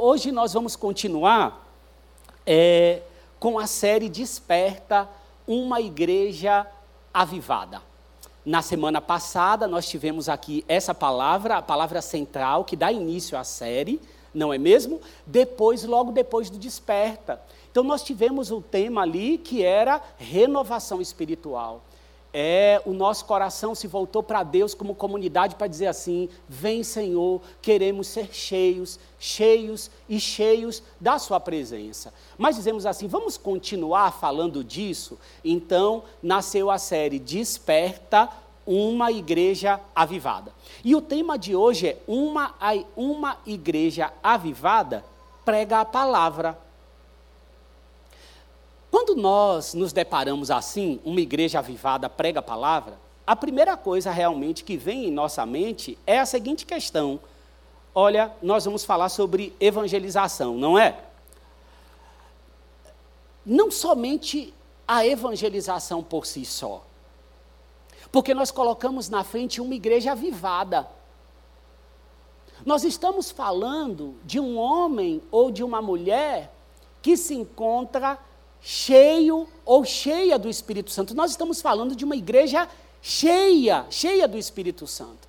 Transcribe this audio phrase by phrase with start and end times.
[0.00, 1.68] hoje nós vamos continuar
[2.46, 3.02] é,
[3.38, 5.06] com a série Desperta
[5.46, 6.66] uma Igreja
[7.12, 7.82] Avivada.
[8.44, 13.44] Na semana passada, nós tivemos aqui essa palavra, a palavra central, que dá início à
[13.44, 14.00] série,
[14.32, 15.00] não é mesmo?
[15.26, 17.40] Depois, logo depois do desperta.
[17.70, 21.82] Então, nós tivemos o tema ali que era renovação espiritual
[22.32, 27.40] é, o nosso coração se voltou para Deus como comunidade para dizer assim: Vem, Senhor,
[27.60, 32.14] queremos ser cheios, cheios e cheios da Sua presença.
[32.38, 35.18] Mas dizemos assim: vamos continuar falando disso?
[35.44, 38.28] Então nasceu a série Desperta
[38.66, 40.52] uma igreja avivada.
[40.84, 42.54] E o tema de hoje é: Uma,
[42.96, 45.04] uma igreja avivada
[45.44, 46.56] prega a palavra
[48.90, 54.64] quando nós nos deparamos assim, uma igreja avivada prega a palavra, a primeira coisa realmente
[54.64, 57.20] que vem em nossa mente é a seguinte questão:
[57.94, 60.98] olha, nós vamos falar sobre evangelização, não é?
[63.46, 64.52] Não somente
[64.86, 66.84] a evangelização por si só,
[68.10, 70.88] porque nós colocamos na frente uma igreja avivada.
[72.66, 76.52] Nós estamos falando de um homem ou de uma mulher
[77.00, 78.18] que se encontra
[78.62, 81.14] cheio ou cheia do Espírito Santo.
[81.14, 82.68] Nós estamos falando de uma igreja
[83.00, 85.28] cheia, cheia do Espírito Santo.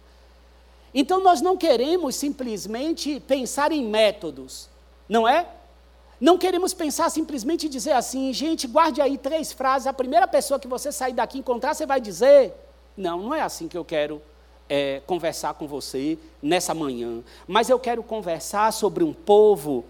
[0.93, 4.69] Então nós não queremos simplesmente pensar em métodos,
[5.07, 5.47] não é?
[6.19, 10.67] Não queremos pensar simplesmente dizer assim, gente, guarde aí três frases, a primeira pessoa que
[10.67, 12.53] você sair daqui encontrar, você vai dizer.
[12.95, 14.21] Não, não é assim que eu quero
[14.69, 17.23] é, conversar com você nessa manhã.
[17.47, 19.85] Mas eu quero conversar sobre um povo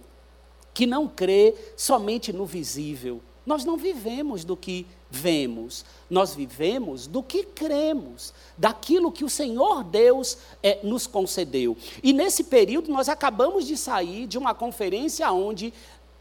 [0.73, 7.23] que não crê somente no visível, nós não vivemos do que vemos, nós vivemos do
[7.23, 11.75] que cremos, daquilo que o Senhor Deus é, nos concedeu.
[12.03, 15.73] E nesse período nós acabamos de sair de uma conferência onde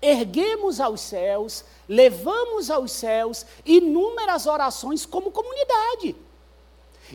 [0.02, 6.16] erguemos aos céus, levamos aos céus inúmeras orações como comunidade.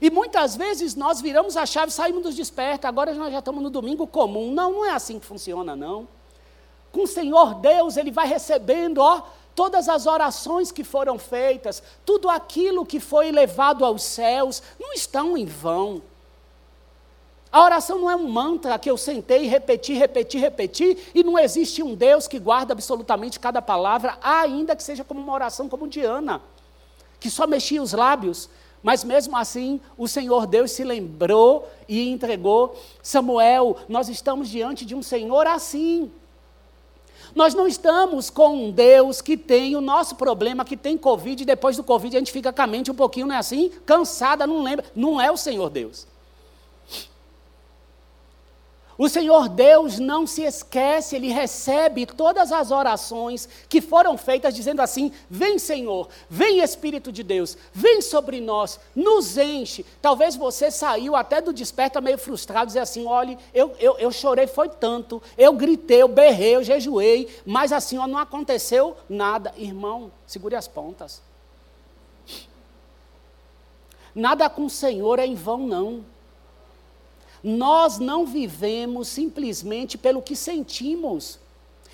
[0.01, 3.69] E muitas vezes nós viramos a chave, saímos dos desperta, agora nós já estamos no
[3.69, 4.51] domingo comum.
[4.51, 6.07] Não, não é assim que funciona, não.
[6.91, 9.23] Com o Senhor Deus, Ele vai recebendo, ó,
[9.55, 15.37] todas as orações que foram feitas, tudo aquilo que foi levado aos céus, não estão
[15.37, 16.01] em vão.
[17.51, 21.81] A oração não é um mantra que eu sentei, repeti, repeti, repeti, e não existe
[21.81, 26.01] um Deus que guarda absolutamente cada palavra, ainda que seja como uma oração como de
[26.01, 26.41] Ana,
[27.17, 28.49] que só mexia os lábios,
[28.83, 32.77] mas mesmo assim o Senhor Deus se lembrou e entregou.
[33.01, 36.11] Samuel, nós estamos diante de um Senhor assim.
[37.35, 41.45] Nós não estamos com um Deus que tem o nosso problema, que tem Covid, e
[41.45, 43.69] depois do Covid a gente fica com a mente um pouquinho, não é assim?
[43.85, 44.85] Cansada, não lembra.
[44.95, 46.07] Não é o Senhor Deus.
[48.97, 54.81] O Senhor Deus não se esquece, Ele recebe todas as orações que foram feitas, dizendo
[54.81, 59.85] assim: Vem, Senhor, vem Espírito de Deus, vem sobre nós, nos enche.
[60.01, 64.47] Talvez você saiu até do desperta meio frustrado, dizer assim: Olha, eu, eu, eu chorei,
[64.47, 69.53] foi tanto, eu gritei, eu berrei, eu jejuei, mas assim ó, não aconteceu nada.
[69.57, 71.21] Irmão, segure as pontas.
[74.13, 76.14] Nada com o Senhor é em vão, não.
[77.47, 81.37] Nós não vivemos simplesmente pelo que sentimos.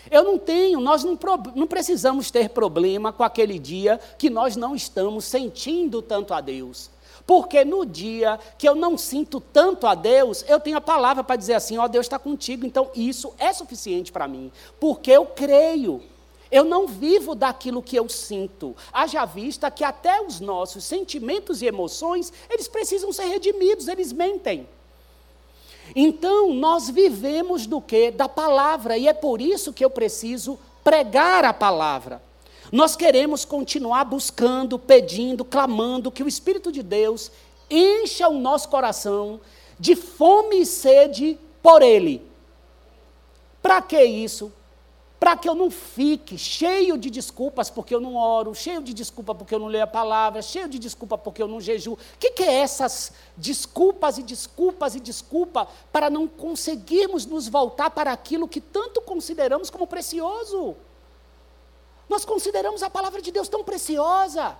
[0.09, 1.19] Eu não tenho, nós não,
[1.53, 6.89] não, precisamos ter problema com aquele dia que nós não estamos sentindo tanto a Deus.
[7.27, 11.35] Porque no dia que eu não sinto tanto a Deus, eu tenho a palavra para
[11.35, 14.53] dizer assim: ó, Deus está contigo, então isso é suficiente para mim.
[14.79, 16.01] Porque eu creio.
[16.49, 18.73] Eu não vivo daquilo que eu sinto.
[18.93, 24.65] Haja vista que até os nossos sentimentos e emoções, eles precisam ser redimidos, eles mentem.
[25.95, 28.11] Então, nós vivemos do que?
[28.11, 32.21] Da palavra, e é por isso que eu preciso pregar a palavra.
[32.71, 37.31] Nós queremos continuar buscando, pedindo, clamando que o Espírito de Deus
[37.69, 39.41] encha o nosso coração
[39.79, 42.21] de fome e sede por Ele.
[43.61, 44.51] Para que isso?
[45.21, 49.35] Para que eu não fique cheio de desculpas porque eu não oro, cheio de desculpa
[49.35, 51.93] porque eu não leio a palavra, cheio de desculpa porque eu não jejuo.
[51.93, 57.91] O que, que é essas desculpas e desculpas e desculpa para não conseguirmos nos voltar
[57.91, 60.75] para aquilo que tanto consideramos como precioso?
[62.09, 64.57] Nós consideramos a palavra de Deus tão preciosa.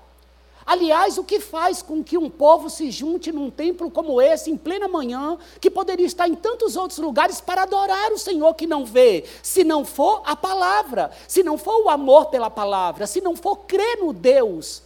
[0.66, 4.58] Aliás, o que faz com que um povo se junte num templo como esse, em
[4.58, 8.86] plena manhã, que poderia estar em tantos outros lugares para adorar o Senhor que não
[8.86, 13.36] vê, se não for a palavra, se não for o amor pela palavra, se não
[13.36, 14.84] for crer no Deus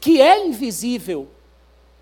[0.00, 1.28] que é invisível,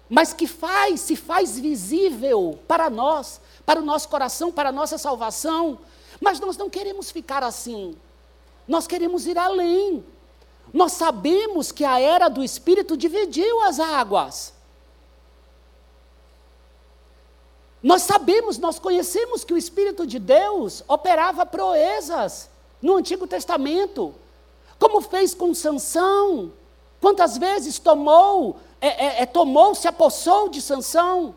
[0.08, 4.96] mas que faz, se faz visível para nós, para o nosso coração, para a nossa
[4.96, 5.78] salvação,
[6.20, 7.94] Mas nós não queremos ficar assim.
[8.66, 10.04] Nós queremos ir além.
[10.72, 14.52] Nós sabemos que a era do Espírito dividiu as águas.
[17.82, 22.50] Nós sabemos, nós conhecemos que o Espírito de Deus operava proezas
[22.82, 24.14] no Antigo Testamento,
[24.78, 26.52] como fez com Sansão.
[27.00, 31.34] Quantas vezes tomou, é, é, é, tomou, se apossou de Sansão.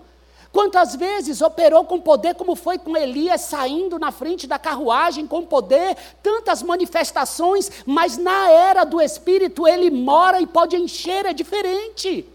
[0.52, 5.46] Quantas vezes operou com poder, como foi com Elias saindo na frente da carruagem com
[5.46, 12.28] poder, tantas manifestações, mas na era do Espírito ele mora e pode encher, é diferente.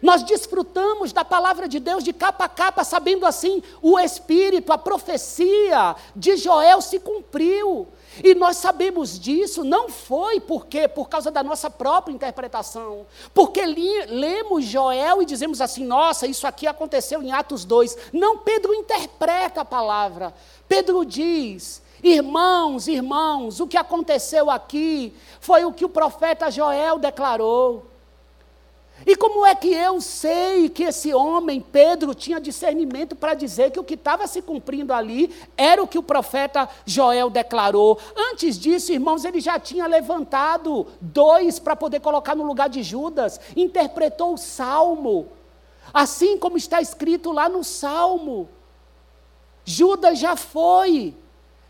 [0.00, 4.78] Nós desfrutamos da palavra de Deus de capa a capa, sabendo assim, o Espírito, a
[4.78, 7.86] profecia de Joel se cumpriu.
[8.24, 14.06] E nós sabemos disso, não foi porque por causa da nossa própria interpretação, porque li,
[14.06, 17.96] lemos Joel e dizemos assim: nossa, isso aqui aconteceu em Atos 2.
[18.12, 20.34] Não, Pedro interpreta a palavra.
[20.68, 27.89] Pedro diz: irmãos, irmãos, o que aconteceu aqui foi o que o profeta Joel declarou.
[29.06, 33.80] E como é que eu sei que esse homem, Pedro, tinha discernimento para dizer que
[33.80, 37.98] o que estava se cumprindo ali era o que o profeta Joel declarou?
[38.14, 43.40] Antes disso, irmãos, ele já tinha levantado dois para poder colocar no lugar de Judas,
[43.56, 45.28] interpretou o salmo,
[45.94, 48.48] assim como está escrito lá no salmo.
[49.64, 51.14] Judas já foi,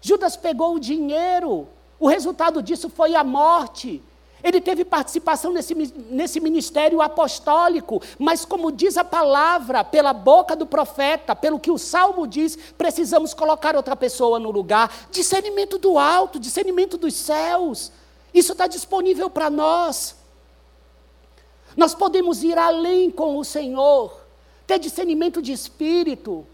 [0.00, 1.68] Judas pegou o dinheiro,
[1.98, 4.02] o resultado disso foi a morte.
[4.42, 10.66] Ele teve participação nesse, nesse ministério apostólico, mas, como diz a palavra, pela boca do
[10.66, 15.08] profeta, pelo que o salmo diz, precisamos colocar outra pessoa no lugar.
[15.10, 17.92] Discernimento do alto, discernimento dos céus.
[18.32, 20.16] Isso está disponível para nós.
[21.76, 24.20] Nós podemos ir além com o Senhor,
[24.66, 26.46] ter discernimento de espírito.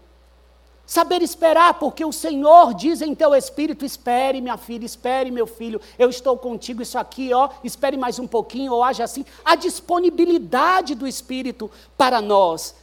[0.87, 5.81] Saber esperar, porque o Senhor diz em teu espírito: espere, minha filha, espere, meu filho,
[5.99, 6.81] eu estou contigo.
[6.81, 9.25] Isso aqui, ó, espere mais um pouquinho, ou haja assim.
[9.43, 12.73] A disponibilidade do Espírito para nós.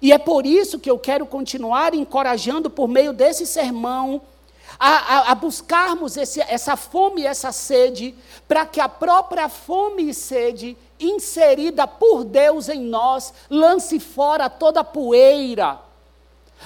[0.00, 4.20] E é por isso que eu quero continuar encorajando, por meio desse sermão,
[4.76, 8.16] a, a, a buscarmos esse, essa fome e essa sede,
[8.48, 14.80] para que a própria fome e sede inserida por Deus em nós lance fora toda
[14.80, 15.91] a poeira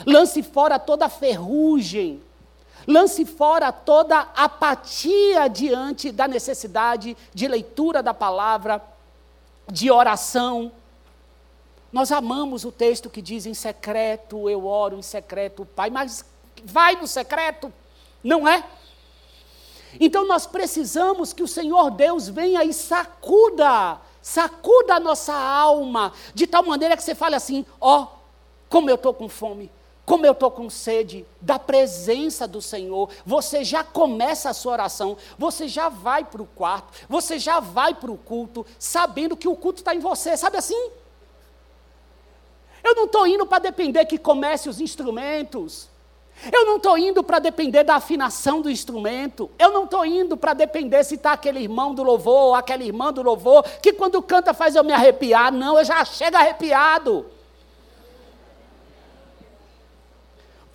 [0.05, 2.23] Lance fora toda ferrugem.
[2.87, 8.83] Lance fora toda apatia diante da necessidade de leitura da palavra,
[9.69, 10.71] de oração.
[11.93, 16.25] Nós amamos o texto que diz em secreto, eu oro em secreto, Pai, mas
[16.65, 17.73] vai no secreto,
[18.23, 18.65] não é?
[19.99, 26.47] Então nós precisamos que o Senhor Deus venha e sacuda, sacuda a nossa alma, de
[26.47, 28.07] tal maneira que você fale assim: ó, oh,
[28.69, 29.71] como eu estou com fome,
[30.07, 35.17] como eu estou com sede da presença do Senhor, você já começa a sua oração,
[35.37, 39.57] você já vai para o quarto, você já vai para o culto, sabendo que o
[39.57, 40.91] culto está em você, sabe assim?
[42.85, 45.89] Eu não estou indo para depender que comece os instrumentos,
[46.53, 50.55] eu não estou indo para depender da afinação do instrumento, eu não estou indo para
[50.55, 54.55] depender se está aquele irmão do louvor ou aquela irmã do louvor, que quando canta
[54.55, 57.27] faz eu me arrepiar, não, eu já chego arrepiado.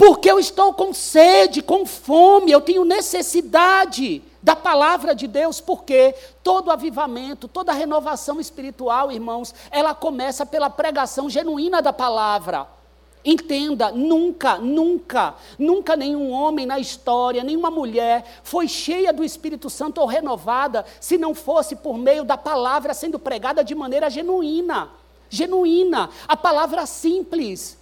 [0.02, 6.16] Porque eu estou com sede, com fome, eu tenho necessidade da palavra de Deus, porque
[6.42, 12.68] todo avivamento, toda renovação espiritual, irmãos, ela começa pela pregação genuína da palavra.
[13.24, 20.02] Entenda, nunca, nunca, nunca nenhum homem na história, nenhuma mulher foi cheia do Espírito Santo
[20.02, 24.90] ou renovada se não fosse por meio da palavra sendo pregada de maneira genuína.
[25.30, 27.80] Genuína, a palavra simples.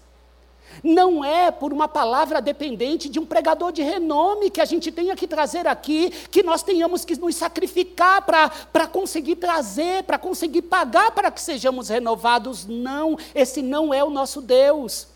[0.83, 5.15] Não é por uma palavra dependente de um pregador de renome que a gente tenha
[5.15, 11.11] que trazer aqui, que nós tenhamos que nos sacrificar para conseguir trazer, para conseguir pagar
[11.11, 12.65] para que sejamos renovados.
[12.65, 15.07] Não, esse não é o nosso Deus.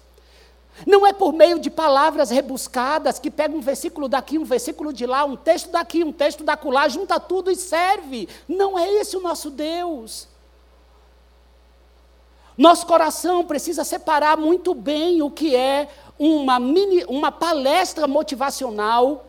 [0.87, 5.05] Não é por meio de palavras rebuscadas que pega um versículo daqui, um versículo de
[5.05, 8.27] lá, um texto daqui, um texto da lá, junta tudo e serve.
[8.47, 10.27] Não é esse o nosso Deus.
[12.57, 19.25] Nosso coração precisa separar muito bem o que é uma, mini, uma palestra motivacional,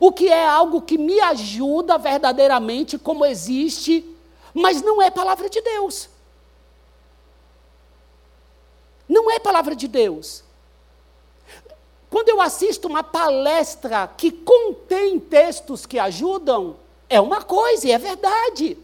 [0.00, 4.04] o que é algo que me ajuda verdadeiramente, como existe,
[4.52, 6.08] mas não é palavra de Deus.
[9.08, 10.42] Não é palavra de Deus.
[12.10, 16.76] Quando eu assisto uma palestra que contém textos que ajudam,
[17.08, 18.78] é uma coisa e é verdade.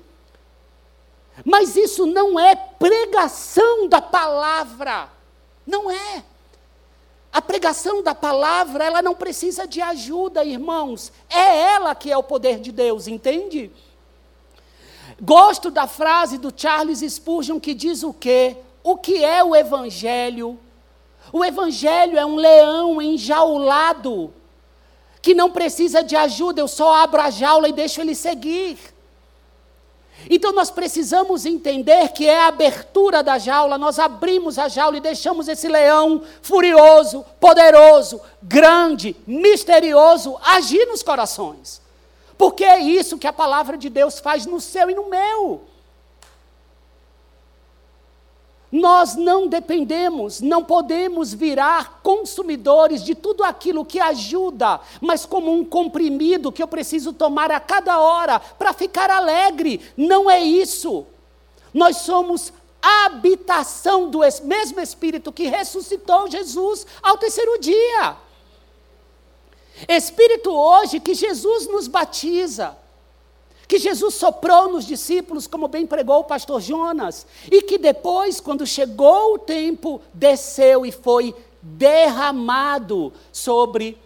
[1.44, 5.08] Mas isso não é pregação da palavra.
[5.66, 6.24] Não é.
[7.32, 11.12] A pregação da palavra, ela não precisa de ajuda, irmãos.
[11.28, 13.70] É ela que é o poder de Deus, entende?
[15.20, 18.56] Gosto da frase do Charles Spurgeon que diz o quê?
[18.82, 20.58] O que é o evangelho?
[21.32, 24.34] O evangelho é um leão enjaulado
[25.22, 28.78] que não precisa de ajuda, eu só abro a jaula e deixo ele seguir.
[30.28, 35.00] Então nós precisamos entender que é a abertura da jaula, nós abrimos a jaula e
[35.00, 41.80] deixamos esse leão furioso, poderoso, grande, misterioso agir nos corações.
[42.36, 45.69] Porque é isso que a palavra de Deus faz no seu e no meu.
[48.72, 55.64] Nós não dependemos, não podemos virar consumidores de tudo aquilo que ajuda, mas como um
[55.64, 59.80] comprimido que eu preciso tomar a cada hora para ficar alegre.
[59.96, 61.04] Não é isso.
[61.74, 68.16] Nós somos habitação do mesmo Espírito que ressuscitou Jesus ao terceiro dia.
[69.88, 72.76] Espírito hoje que Jesus nos batiza
[73.70, 78.66] que Jesus soprou nos discípulos, como bem pregou o pastor Jonas, e que depois, quando
[78.66, 83.96] chegou o tempo, desceu e foi derramado sobre,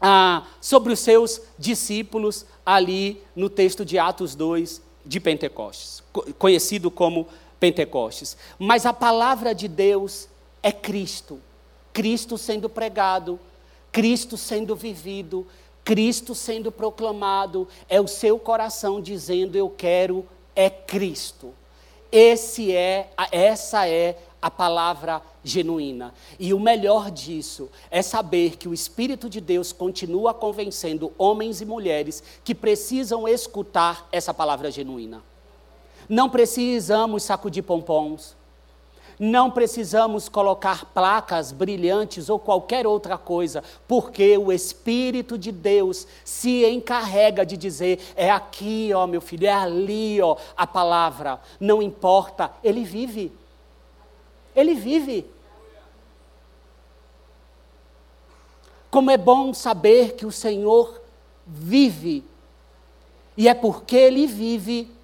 [0.00, 6.02] ah, sobre os seus discípulos, ali no texto de Atos 2 de Pentecostes,
[6.38, 7.28] conhecido como
[7.60, 8.34] Pentecostes.
[8.58, 10.26] Mas a palavra de Deus
[10.62, 11.38] é Cristo,
[11.92, 13.38] Cristo sendo pregado,
[13.92, 15.46] Cristo sendo vivido,
[15.86, 20.26] Cristo sendo proclamado, é o seu coração dizendo: Eu quero
[20.56, 21.54] é Cristo.
[22.10, 26.12] Esse é, essa é a palavra genuína.
[26.40, 31.64] E o melhor disso é saber que o Espírito de Deus continua convencendo homens e
[31.64, 35.22] mulheres que precisam escutar essa palavra genuína.
[36.08, 38.34] Não precisamos sacudir pompons,
[39.18, 46.66] não precisamos colocar placas brilhantes ou qualquer outra coisa, porque o Espírito de Deus se
[46.66, 51.40] encarrega de dizer: é aqui, ó, meu filho, é ali, ó, a palavra.
[51.58, 53.32] Não importa, ele vive.
[54.54, 55.26] Ele vive.
[58.90, 61.00] Como é bom saber que o Senhor
[61.46, 62.24] vive.
[63.36, 64.95] E é porque ele vive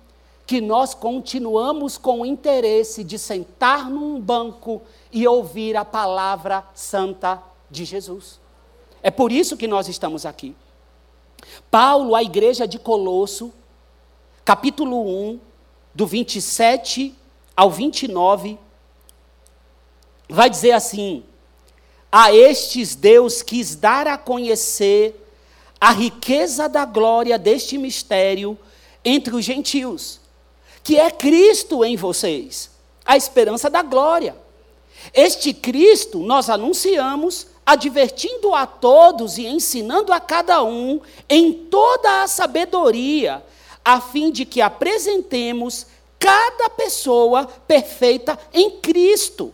[0.53, 7.43] que nós continuamos com o interesse de sentar num banco e ouvir a palavra santa
[7.71, 8.39] de Jesus.
[9.03, 10.55] É por isso que nós estamos aqui.
[11.71, 13.51] Paulo, à igreja de Colosso,
[14.45, 15.41] capítulo 1,
[15.95, 17.15] do 27
[17.57, 18.59] ao 29,
[20.29, 21.25] vai dizer assim:
[22.13, 25.19] A estes Deus quis dar a conhecer
[25.81, 28.59] a riqueza da glória deste mistério
[29.03, 30.21] entre os gentios
[30.83, 32.71] que é Cristo em vocês,
[33.05, 34.37] a esperança da glória.
[35.15, 42.29] Este Cristo nós anunciamos, advertindo a todos e ensinando a cada um em toda a
[42.29, 43.43] sabedoria,
[43.85, 45.87] a fim de que apresentemos
[46.19, 49.53] cada pessoa perfeita em Cristo.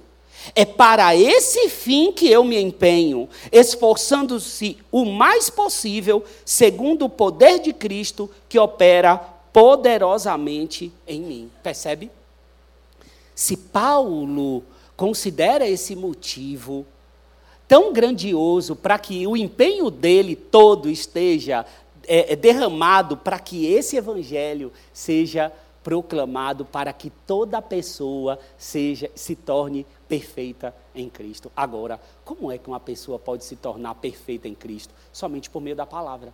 [0.55, 7.59] É para esse fim que eu me empenho, esforçando-se o mais possível, segundo o poder
[7.59, 11.51] de Cristo que opera poderosamente em mim.
[11.65, 12.13] Percebe?
[13.35, 14.63] Se Paulo
[14.97, 16.87] considera esse motivo
[17.67, 21.67] tão grandioso para que o empenho dele todo esteja
[22.07, 29.35] é, é derramado para que esse evangelho seja proclamado para que toda pessoa seja se
[29.35, 31.51] torne perfeita em Cristo.
[31.57, 34.95] Agora, como é que uma pessoa pode se tornar perfeita em Cristo?
[35.13, 36.33] Somente por meio da palavra.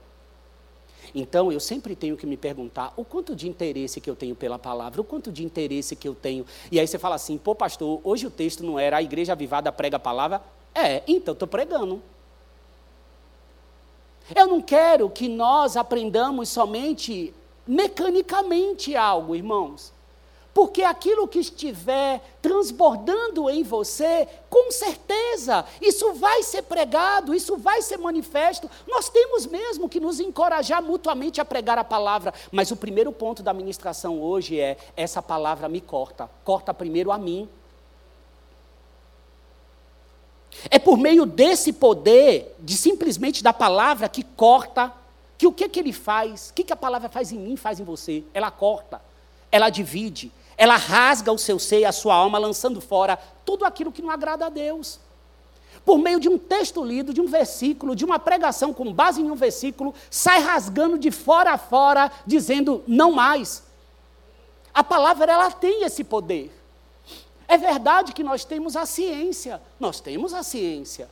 [1.14, 4.58] Então, eu sempre tenho que me perguntar o quanto de interesse que eu tenho pela
[4.58, 6.44] palavra, o quanto de interesse que eu tenho.
[6.70, 9.73] E aí você fala assim, pô, pastor, hoje o texto não era a igreja avivada
[9.73, 10.42] prega a palavra?
[10.75, 12.02] É, então estou pregando.
[14.34, 17.32] Eu não quero que nós aprendamos somente
[17.66, 19.93] mecanicamente algo, irmãos.
[20.54, 27.82] Porque aquilo que estiver transbordando em você, com certeza, isso vai ser pregado, isso vai
[27.82, 28.70] ser manifesto.
[28.87, 32.32] Nós temos mesmo que nos encorajar mutuamente a pregar a palavra.
[32.52, 36.30] Mas o primeiro ponto da ministração hoje é: essa palavra me corta.
[36.44, 37.49] Corta primeiro a mim.
[40.70, 44.92] É por meio desse poder, de simplesmente da palavra, que corta,
[45.37, 46.50] que o que, que ele faz?
[46.50, 48.23] O que, que a palavra faz em mim, faz em você?
[48.32, 49.02] Ela corta,
[49.50, 54.02] ela divide, ela rasga o seu ser, a sua alma, lançando fora tudo aquilo que
[54.02, 55.00] não agrada a Deus.
[55.84, 59.30] Por meio de um texto lido, de um versículo, de uma pregação com base em
[59.30, 63.64] um versículo, sai rasgando de fora a fora, dizendo não mais.
[64.73, 66.50] A palavra ela tem esse poder.
[67.46, 71.08] É verdade que nós temos a ciência, nós temos a ciência.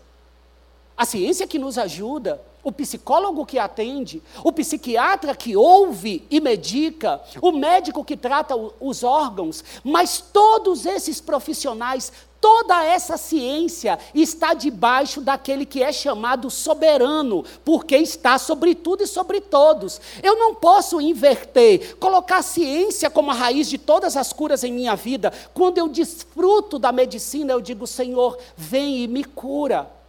[0.96, 7.20] a ciência que nos ajuda, o psicólogo que atende, o psiquiatra que ouve e medica,
[7.40, 15.20] o médico que trata os órgãos, mas todos esses profissionais, toda essa ciência está debaixo
[15.20, 20.00] daquele que é chamado soberano, porque está sobre tudo e sobre todos.
[20.22, 24.72] Eu não posso inverter, colocar a ciência como a raiz de todas as curas em
[24.72, 25.32] minha vida.
[25.54, 30.01] Quando eu desfruto da medicina, eu digo: Senhor, vem e me cura.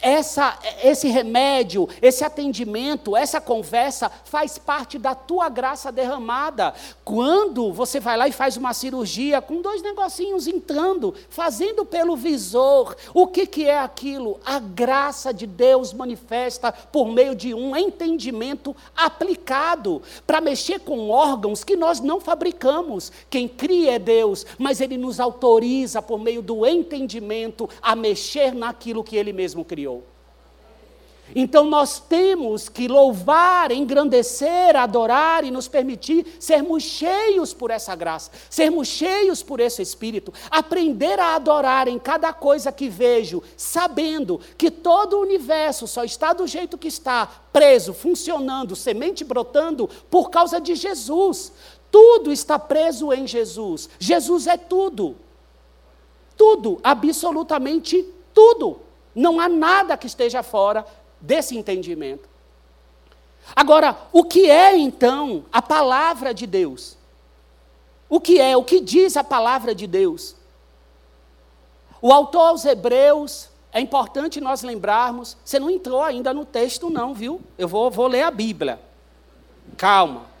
[0.00, 6.74] Essa, esse remédio, esse atendimento, essa conversa faz parte da tua graça derramada.
[7.04, 12.96] Quando você vai lá e faz uma cirurgia com dois negocinhos entrando, fazendo pelo visor,
[13.12, 14.40] o que, que é aquilo?
[14.44, 21.62] A graça de Deus manifesta por meio de um entendimento aplicado para mexer com órgãos
[21.62, 23.12] que nós não fabricamos.
[23.28, 29.04] Quem cria é Deus, mas Ele nos autoriza por meio do entendimento a mexer naquilo
[29.04, 30.04] que Ele mesmo criou criou.
[31.34, 38.30] Então nós temos que louvar, engrandecer, adorar e nos permitir sermos cheios por essa graça,
[38.48, 44.70] sermos cheios por esse Espírito, aprender a adorar em cada coisa que vejo, sabendo que
[44.70, 50.60] todo o universo só está do jeito que está, preso, funcionando, semente brotando, por causa
[50.60, 51.52] de Jesus.
[51.90, 53.88] Tudo está preso em Jesus.
[53.98, 55.16] Jesus é tudo.
[56.36, 58.83] Tudo, absolutamente tudo.
[59.14, 60.84] Não há nada que esteja fora
[61.20, 62.28] desse entendimento.
[63.54, 66.96] Agora, o que é então a palavra de Deus?
[68.08, 68.56] O que é?
[68.56, 70.36] O que diz a palavra de Deus?
[72.00, 77.14] O autor aos Hebreus, é importante nós lembrarmos, você não entrou ainda no texto, não,
[77.14, 77.40] viu?
[77.58, 78.80] Eu vou, vou ler a Bíblia.
[79.76, 80.33] Calma.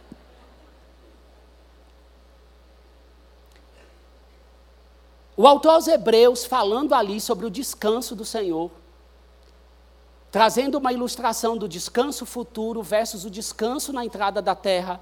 [5.36, 8.70] O autor aos Hebreus, falando ali sobre o descanso do Senhor,
[10.30, 15.00] trazendo uma ilustração do descanso futuro versus o descanso na entrada da terra,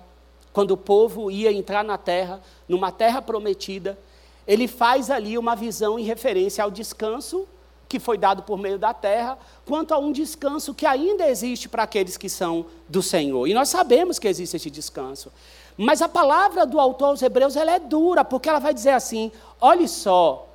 [0.53, 3.99] quando o povo ia entrar na terra, numa terra prometida,
[4.47, 7.47] ele faz ali uma visão em referência ao descanso
[7.89, 11.83] que foi dado por meio da terra, quanto a um descanso que ainda existe para
[11.83, 13.47] aqueles que são do Senhor.
[13.47, 15.31] E nós sabemos que existe esse descanso.
[15.77, 19.33] Mas a palavra do autor aos Hebreus ela é dura, porque ela vai dizer assim:
[19.61, 20.49] olhe só,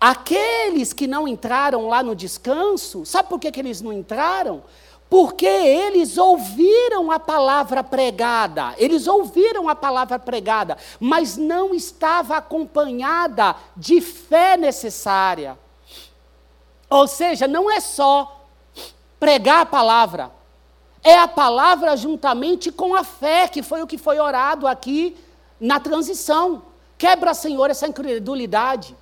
[0.00, 4.62] aqueles que não entraram lá no descanso, sabe por que, que eles não entraram?
[5.08, 13.56] Porque eles ouviram a palavra pregada, eles ouviram a palavra pregada, mas não estava acompanhada
[13.76, 15.58] de fé necessária.
[16.88, 18.46] Ou seja, não é só
[19.18, 20.30] pregar a palavra,
[21.02, 25.16] é a palavra juntamente com a fé, que foi o que foi orado aqui
[25.58, 26.62] na transição.
[26.98, 28.96] Quebra, Senhor, essa incredulidade.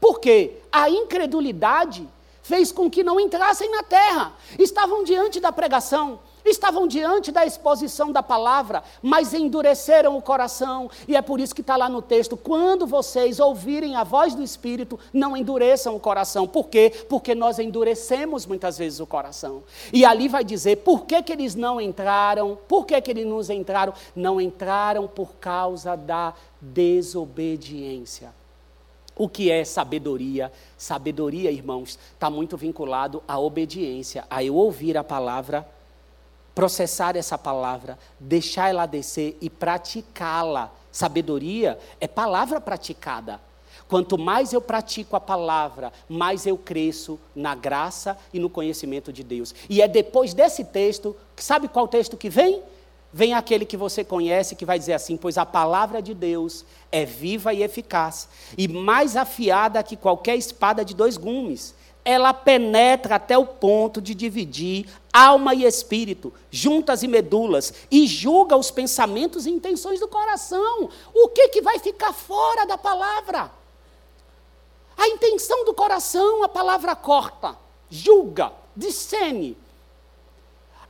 [0.00, 0.58] Por quê?
[0.72, 2.08] A incredulidade
[2.42, 4.32] fez com que não entrassem na terra.
[4.58, 10.90] Estavam diante da pregação, estavam diante da exposição da palavra, mas endureceram o coração.
[11.06, 14.42] E é por isso que está lá no texto: quando vocês ouvirem a voz do
[14.42, 16.46] Espírito, não endureçam o coração.
[16.46, 16.92] Por quê?
[17.08, 19.62] Porque nós endurecemos muitas vezes o coração.
[19.92, 23.40] E ali vai dizer por que, que eles não entraram, por que, que eles não
[23.54, 23.92] entraram?
[24.14, 28.32] Não entraram por causa da desobediência.
[29.14, 30.50] O que é sabedoria?
[30.76, 35.68] Sabedoria, irmãos, está muito vinculado à obediência, a eu ouvir a palavra
[36.54, 40.70] processar essa palavra, deixar ela descer e praticá-la.
[40.90, 43.40] Sabedoria é palavra praticada.
[43.88, 49.22] Quanto mais eu pratico a palavra, mais eu cresço na graça e no conhecimento de
[49.22, 49.54] Deus.
[49.68, 52.62] E é depois desse texto, sabe qual texto que vem?
[53.12, 57.04] Vem aquele que você conhece que vai dizer assim: Pois a palavra de Deus é
[57.04, 63.38] viva e eficaz, e mais afiada que qualquer espada de dois gumes ela penetra até
[63.38, 69.50] o ponto de dividir alma e espírito, juntas e medulas, e julga os pensamentos e
[69.50, 70.88] intenções do coração.
[71.14, 73.50] O que, que vai ficar fora da palavra?
[74.96, 77.56] A intenção do coração, a palavra corta,
[77.88, 79.56] julga, discerne,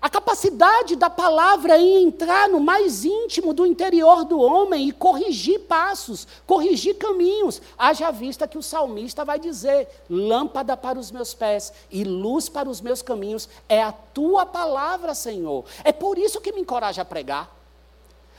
[0.02, 5.60] a capacidade da palavra em entrar no mais íntimo do interior do homem e corrigir
[5.60, 7.62] passos, corrigir caminhos.
[7.78, 12.68] Haja vista que o salmista vai dizer: lâmpada para os meus pés e luz para
[12.68, 15.64] os meus caminhos é a tua palavra, Senhor.
[15.84, 17.48] É por isso que me encoraja a pregar.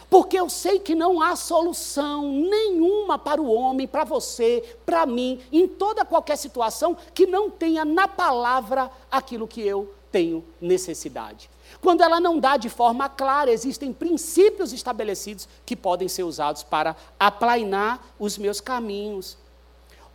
[0.10, 5.40] Porque eu sei que não há solução nenhuma para o homem, para você, para mim,
[5.50, 11.50] em toda qualquer situação que não tenha na palavra aquilo que eu tenho necessidade.
[11.82, 16.96] Quando ela não dá de forma clara, existem princípios estabelecidos que podem ser usados para
[17.20, 19.36] aplainar os meus caminhos.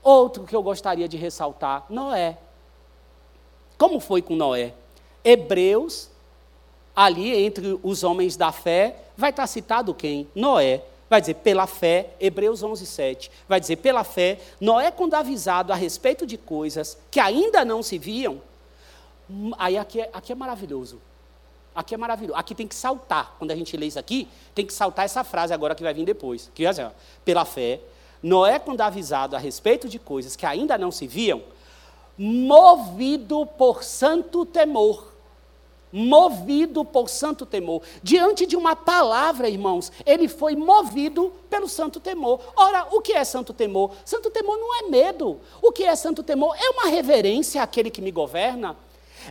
[0.01, 2.39] Outro que eu gostaria de ressaltar, Noé.
[3.77, 4.73] Como foi com Noé?
[5.25, 6.09] Hebreus,
[6.95, 10.29] ali entre os homens da fé, vai estar citado quem?
[10.35, 10.85] Noé.
[11.11, 13.31] Vai dizer, pela fé, Hebreus 11, 7.
[13.49, 17.99] Vai dizer, pela fé, Noé, quando avisado a respeito de coisas que ainda não se
[17.99, 18.43] viam,
[19.59, 21.01] aí aqui é, aqui é maravilhoso.
[21.75, 22.39] Aqui é maravilhoso.
[22.39, 23.37] Aqui tem que saltar.
[23.39, 26.05] Quando a gente lê isso aqui, tem que saltar essa frase agora que vai vir
[26.05, 26.51] depois.
[26.55, 26.91] Que vai dizer,
[27.25, 27.81] pela fé,
[28.23, 31.43] Noé, quando avisado a respeito de coisas que ainda não se viam,
[32.17, 35.13] movido por santo temor,
[35.93, 37.83] movido por santo temor.
[38.03, 42.41] Diante de uma palavra, irmãos, ele foi movido pelo santo temor.
[42.57, 43.93] Ora, o que é santo temor?
[44.05, 45.39] Santo temor não é medo.
[45.63, 46.57] O que é santo temor?
[46.59, 48.77] É uma reverência àquele que me governa.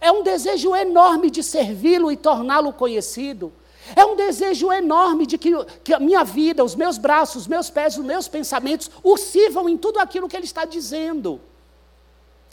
[0.02, 3.52] É um desejo enorme de servi-lo e torná-lo conhecido.
[3.95, 5.52] É um desejo enorme de que,
[5.84, 9.69] que, a minha vida, os meus braços, os meus pés, os meus pensamentos o sirvam
[9.69, 11.39] em tudo aquilo que ele está dizendo.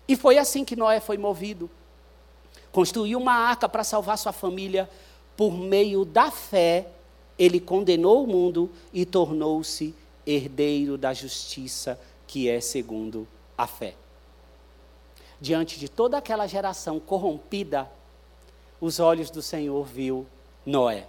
[0.07, 1.69] E foi assim que Noé foi movido
[2.75, 4.91] construiu uma arca para salvar sua família,
[5.37, 6.89] por meio da fé,
[7.39, 9.95] ele condenou o mundo e tornou-se
[10.27, 13.95] herdeiro da justiça que é segundo a fé.
[15.41, 17.91] Diante de toda aquela geração corrompida,
[18.81, 20.27] os olhos do Senhor viu
[20.65, 21.07] Noé.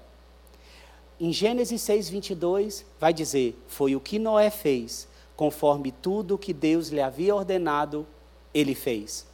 [1.20, 6.90] Em Gênesis 6, 22, vai dizer: Foi o que Noé fez, conforme tudo que Deus
[6.90, 8.06] lhe havia ordenado,
[8.54, 9.26] ele fez.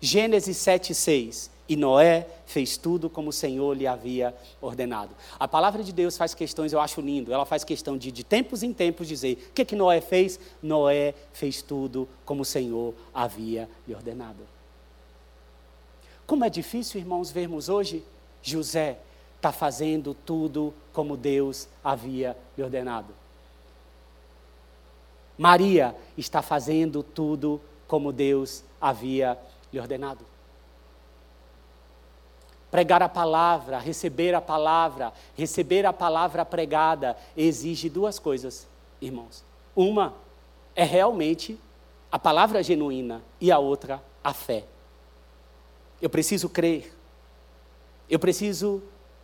[0.00, 1.50] Gênesis 7, 6.
[1.68, 5.14] E Noé fez tudo como o Senhor lhe havia ordenado.
[5.38, 8.62] A palavra de Deus faz questões, eu acho lindo, ela faz questão de, de tempos
[8.62, 10.40] em tempos dizer: o que, que Noé fez?
[10.62, 14.46] Noé fez tudo como o Senhor havia lhe ordenado.
[16.26, 18.02] Como é difícil, irmãos, vermos hoje
[18.42, 18.98] José
[19.36, 23.14] está fazendo tudo como Deus havia lhe ordenado.
[25.36, 29.38] Maria está fazendo tudo como Deus havia
[29.72, 30.24] lhe ordenado.
[32.70, 38.68] Pregar a palavra, receber a palavra, receber a palavra pregada, exige duas coisas,
[39.00, 39.42] irmãos.
[39.74, 40.14] Uma
[40.74, 41.58] é realmente
[42.10, 44.64] a palavra genuína e a outra, a fé.
[46.00, 46.92] Eu preciso crer,
[48.08, 48.82] eu preciso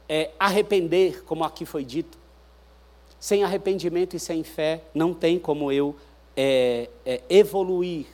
[0.08, 2.18] é, arrepender, como aqui foi dito.
[3.18, 5.96] Sem arrependimento e sem fé, não tem como eu
[6.36, 8.06] é, é, evoluir,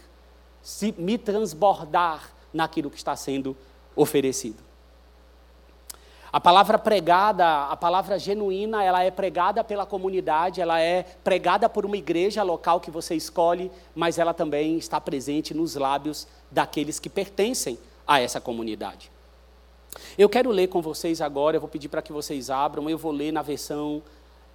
[0.62, 3.57] se, me transbordar naquilo que está sendo
[3.97, 4.62] oferecido.
[6.33, 11.85] A palavra pregada, a palavra genuína, ela é pregada pela comunidade, ela é pregada por
[11.85, 17.09] uma igreja local que você escolhe, mas ela também está presente nos lábios daqueles que
[17.09, 19.11] pertencem a essa comunidade.
[20.16, 23.11] Eu quero ler com vocês agora, eu vou pedir para que vocês abram, eu vou
[23.11, 24.01] ler na versão,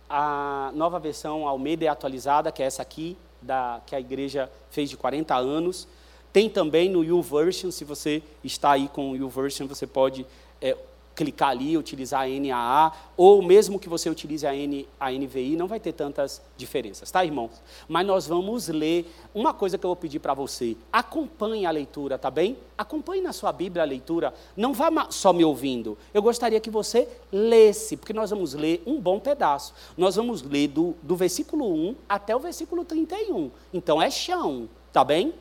[0.09, 4.95] a nova versão Almeida atualizada, que é essa aqui, da, que a igreja fez de
[4.95, 5.89] 40 anos.
[6.31, 10.25] Tem também no YouVersion, se você está aí com o YouVersion, você pode
[10.61, 10.75] é,
[11.15, 15.67] clicar ali, utilizar a NAA, ou mesmo que você utilize a, N, a NVI, não
[15.67, 17.51] vai ter tantas diferenças, tá, irmãos?
[17.87, 20.75] Mas nós vamos ler uma coisa que eu vou pedir para você.
[20.91, 22.57] Acompanhe a leitura, tá bem?
[22.77, 24.33] Acompanhe na sua Bíblia a leitura.
[24.57, 25.97] Não vá só me ouvindo.
[26.13, 29.73] Eu gostaria que você lesse, porque nós vamos ler um bom pedaço.
[29.97, 33.49] Nós vamos ler do, do versículo 1 até o versículo 31.
[33.73, 35.33] Então é chão, tá bem?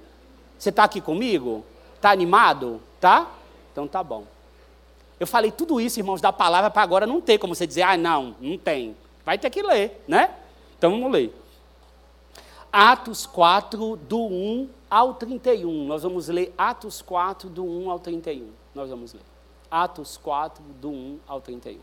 [0.57, 1.65] Você está aqui comigo?
[1.97, 2.81] Está animado?
[3.01, 3.31] Tá?
[3.73, 4.34] Então tá bom.
[5.19, 7.97] Eu falei tudo isso, irmãos, da palavra para agora não ter como você dizer, ah,
[7.97, 8.97] não, não tem.
[9.25, 10.35] Vai ter que ler, né?
[10.77, 11.35] Então vamos ler.
[12.73, 15.87] Atos 4, do 1 ao 31.
[15.87, 18.51] Nós vamos ler Atos 4, do 1 ao 31.
[18.75, 19.23] Nós vamos ler.
[19.71, 21.79] Atos 4, do 1 ao 31.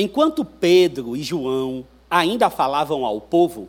[0.00, 3.68] Enquanto Pedro e João ainda falavam ao povo,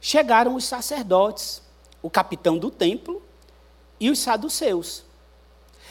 [0.00, 1.60] chegaram os sacerdotes,
[2.00, 3.20] o capitão do templo
[3.98, 5.02] e os saduceus,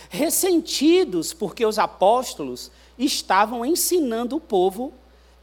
[0.09, 4.93] ressentidos porque os apóstolos estavam ensinando o povo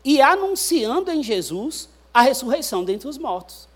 [0.02, 3.68] e anunciando em Jesus a ressurreição dentre os mortos.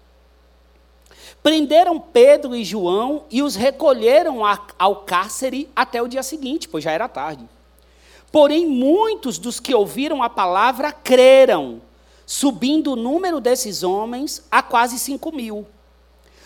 [1.42, 4.40] Prenderam Pedro e João e os recolheram
[4.78, 7.46] ao cárcere até o dia seguinte, pois já era tarde.
[8.34, 11.80] Porém, muitos dos que ouviram a palavra creram,
[12.26, 15.64] subindo o número desses homens a quase cinco mil.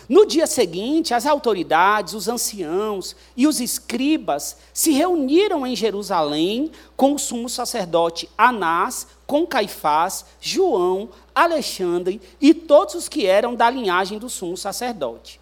[0.07, 7.15] No dia seguinte, as autoridades, os anciãos e os escribas se reuniram em Jerusalém com
[7.15, 14.19] o sumo sacerdote Anás, com Caifás, João, Alexandre e todos os que eram da linhagem
[14.19, 15.38] do sumo sacerdote.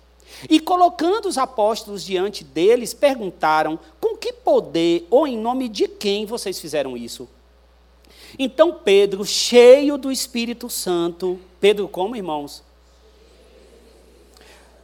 [0.50, 6.26] E colocando os apóstolos diante deles, perguntaram: com que poder ou em nome de quem
[6.26, 7.28] vocês fizeram isso?
[8.38, 12.64] Então Pedro, cheio do Espírito Santo, Pedro, como irmãos?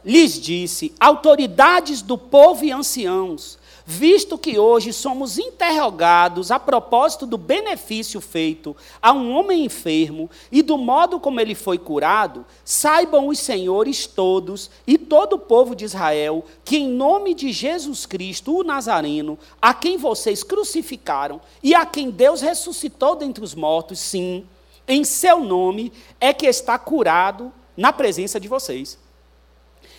[0.04, 7.36] Lhes disse: autoridades do povo e anciãos, visto que hoje somos interrogados a propósito do
[7.36, 13.38] benefício feito a um homem enfermo e do modo como ele foi curado, saibam os
[13.38, 18.64] senhores todos e todo o povo de Israel que, em nome de Jesus Cristo, o
[18.64, 24.46] Nazareno, a quem vocês crucificaram e a quem Deus ressuscitou dentre os mortos, sim,
[24.88, 28.98] em seu nome é que está curado na presença de vocês.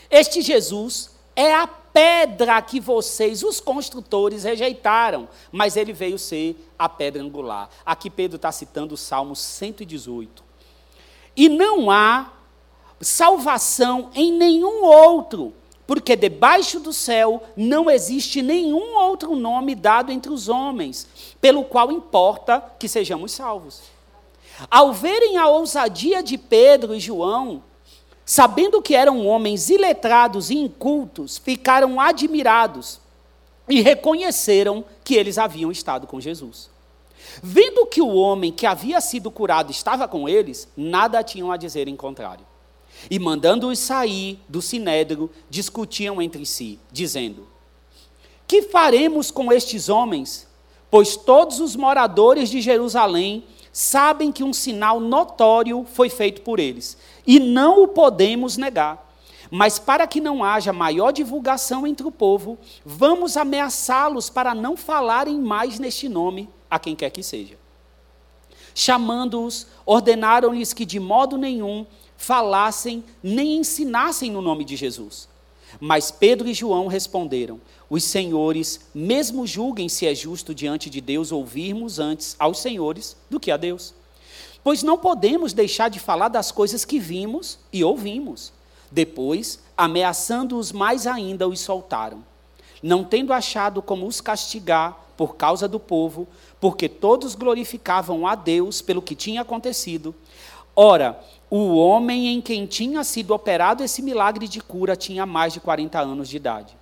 [0.09, 6.89] Este Jesus é a pedra que vocês, os construtores, rejeitaram, mas ele veio ser a
[6.89, 7.69] pedra angular.
[7.85, 10.43] Aqui Pedro está citando o Salmo 118.
[11.37, 12.33] E não há
[12.99, 15.53] salvação em nenhum outro,
[15.87, 21.07] porque debaixo do céu não existe nenhum outro nome dado entre os homens,
[21.39, 23.83] pelo qual importa que sejamos salvos.
[24.69, 27.63] Ao verem a ousadia de Pedro e João,
[28.25, 32.99] sabendo que eram homens iletrados e incultos, ficaram admirados
[33.69, 36.69] e reconheceram que eles haviam estado com Jesus.
[37.41, 41.87] Vendo que o homem que havia sido curado estava com eles, nada tinham a dizer
[41.87, 42.45] em contrário.
[43.09, 47.47] E mandando-os sair do sinédrio, discutiam entre si, dizendo:
[48.47, 50.47] Que faremos com estes homens?
[50.89, 53.43] Pois todos os moradores de Jerusalém
[53.77, 59.05] sabem que um sinal notório foi feito por eles, e não o podemos negar.
[59.51, 65.41] Mas para que não haja maior divulgação entre o povo, vamos ameaçá-los para não falarem
[65.41, 67.57] mais neste nome a quem quer que seja.
[68.73, 71.85] Chamando-os, ordenaram-lhes que de modo nenhum
[72.15, 75.27] falassem nem ensinassem no nome de Jesus.
[75.79, 77.59] Mas Pedro e João responderam:
[77.89, 83.39] Os senhores mesmo julguem se é justo diante de Deus ouvirmos antes aos senhores do
[83.39, 83.93] que a Deus.
[84.63, 88.51] Pois não podemos deixar de falar das coisas que vimos e ouvimos.
[88.89, 92.23] Depois, ameaçando-os mais ainda, os soltaram.
[92.81, 96.27] Não tendo achado como os castigar por causa do povo,
[96.59, 100.15] porque todos glorificavam a Deus pelo que tinha acontecido.
[100.75, 105.59] Ora, o homem em quem tinha sido operado esse milagre de cura tinha mais de
[105.59, 106.75] 40 anos de idade.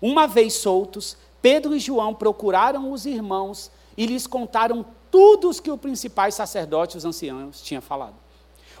[0.00, 5.70] Uma vez soltos, Pedro e João procuraram os irmãos e lhes contaram tudo o que
[5.70, 8.14] os principais sacerdotes e os anciãos tinham falado.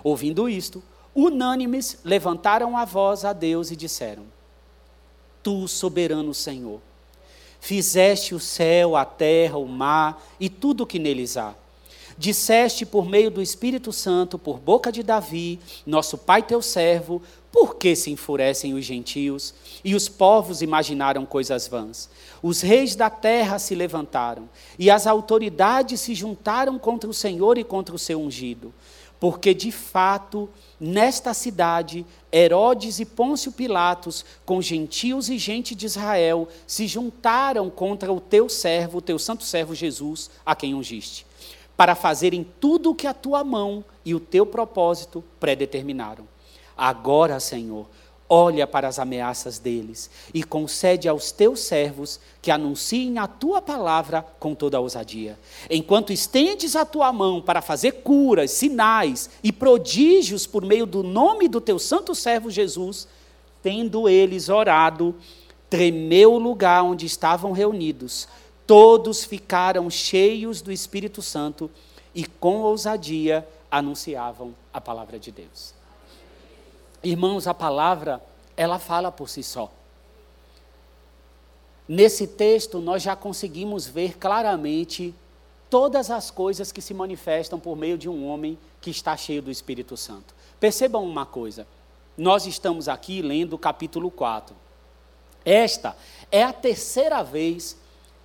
[0.02, 0.82] Ouvindo isto,
[1.14, 4.24] unânimes levantaram a voz a Deus e disseram:
[5.42, 6.80] Tu, soberano Senhor,
[7.60, 11.54] fizeste o céu, a terra, o mar e tudo o que neles há.
[12.18, 17.20] Disseste por meio do Espírito Santo, por boca de Davi, nosso pai teu servo,
[17.52, 22.08] por que se enfurecem os gentios e os povos imaginaram coisas vãs?
[22.42, 24.48] Os reis da terra se levantaram
[24.78, 28.72] e as autoridades se juntaram contra o Senhor e contra o seu ungido.
[29.18, 30.48] Porque de fato,
[30.78, 38.12] nesta cidade, Herodes e Pôncio Pilatos, com gentios e gente de Israel, se juntaram contra
[38.12, 41.25] o teu servo, o teu santo servo Jesus, a quem ungiste,
[41.76, 46.26] para fazerem tudo o que a tua mão e o teu propósito predeterminaram.
[46.76, 47.86] Agora, Senhor,
[48.28, 54.26] olha para as ameaças deles e concede aos teus servos que anunciem a tua palavra
[54.38, 55.38] com toda a ousadia.
[55.70, 61.48] Enquanto estendes a tua mão para fazer curas, sinais e prodígios por meio do nome
[61.48, 63.06] do teu santo servo Jesus,
[63.62, 65.14] tendo eles orado,
[65.68, 68.28] tremeu o lugar onde estavam reunidos.
[68.66, 71.70] Todos ficaram cheios do Espírito Santo
[72.14, 75.74] e com ousadia anunciavam a palavra de Deus.
[77.02, 78.20] Irmãos, a palavra,
[78.56, 79.70] ela fala por si só.
[81.88, 85.14] Nesse texto, nós já conseguimos ver claramente
[85.70, 89.50] todas as coisas que se manifestam por meio de um homem que está cheio do
[89.50, 90.34] Espírito Santo.
[90.58, 91.66] Percebam uma coisa:
[92.16, 94.56] nós estamos aqui lendo o capítulo 4.
[95.44, 95.96] Esta
[96.32, 97.76] é a terceira vez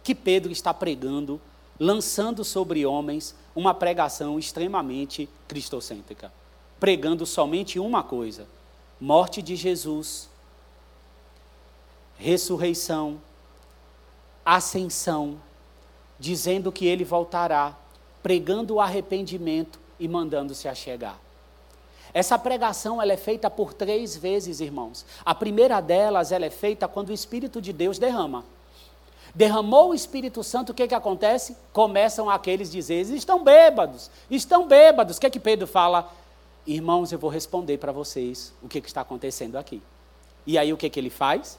[0.03, 1.39] que Pedro está pregando,
[1.79, 6.31] lançando sobre homens uma pregação extremamente cristocêntrica,
[6.79, 8.47] pregando somente uma coisa:
[8.99, 10.29] morte de Jesus,
[12.17, 13.19] ressurreição,
[14.45, 15.39] ascensão,
[16.19, 17.75] dizendo que ele voltará,
[18.21, 21.19] pregando o arrependimento e mandando-se a chegar.
[22.13, 25.05] Essa pregação ela é feita por três vezes, irmãos.
[25.23, 28.43] A primeira delas ela é feita quando o Espírito de Deus derrama.
[29.33, 31.55] Derramou o Espírito Santo, o que, que acontece?
[31.71, 35.17] Começam aqueles dizer, estão bêbados, estão bêbados.
[35.17, 36.11] O que, que Pedro fala?
[36.67, 39.81] Irmãos, eu vou responder para vocês o que, que está acontecendo aqui.
[40.45, 41.57] E aí o que, que ele faz?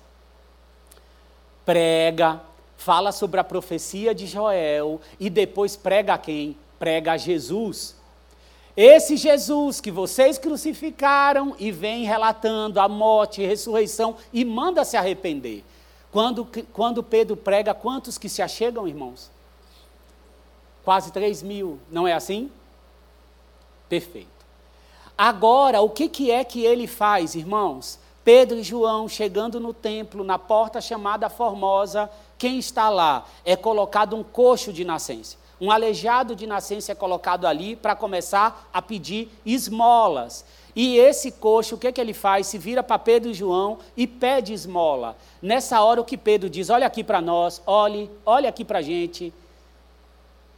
[1.64, 2.40] Prega,
[2.76, 6.56] fala sobre a profecia de Joel e depois prega a quem?
[6.78, 7.96] Prega a Jesus.
[8.76, 14.96] Esse Jesus que vocês crucificaram e vem relatando a morte e ressurreição e manda se
[14.96, 15.64] arrepender.
[16.12, 19.30] Quando, quando Pedro prega, quantos que se achegam, irmãos?
[20.84, 22.50] Quase 3 mil, não é assim?
[23.88, 24.28] Perfeito.
[25.16, 27.98] Agora, o que, que é que ele faz, irmãos?
[28.22, 33.26] Pedro e João chegando no templo, na porta chamada Formosa, quem está lá?
[33.44, 35.36] É colocado um coxo de nascença.
[35.60, 40.44] Um aleijado de nascença é colocado ali para começar a pedir esmolas.
[40.74, 42.46] E esse coxo, o que, que ele faz?
[42.46, 45.16] Se vira para Pedro e João e pede esmola.
[45.40, 46.70] Nessa hora, o que Pedro diz?
[46.70, 49.32] Olha aqui para nós, olhe, olha aqui para a gente.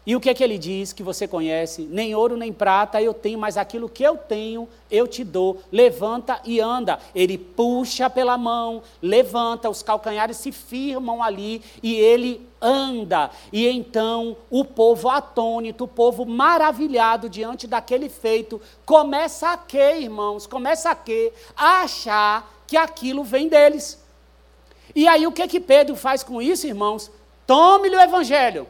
[0.06, 1.82] E o que é que ele diz que você conhece?
[1.82, 5.62] Nem ouro nem prata eu tenho, mas aquilo que eu tenho eu te dou.
[5.72, 6.98] Levanta e anda.
[7.14, 13.30] Ele puxa pela mão, levanta, os calcanhares se firmam ali e ele anda.
[13.50, 20.46] E então o povo atônito, o povo maravilhado diante daquele feito, começa a quê, irmãos?
[20.46, 21.32] Começa a quê?
[21.56, 24.02] A achar que aquilo vem deles.
[24.94, 27.10] E aí o que que Pedro faz com isso, irmãos?
[27.46, 28.66] Tome-lhe o evangelho.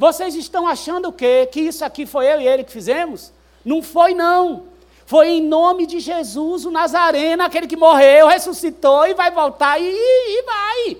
[0.00, 1.46] Vocês estão achando o quê?
[1.52, 3.30] Que isso aqui foi eu e ele que fizemos?
[3.62, 4.64] Não foi, não.
[5.04, 9.84] Foi em nome de Jesus, o Nazareno, aquele que morreu, ressuscitou e vai voltar e,
[9.84, 10.96] e vai.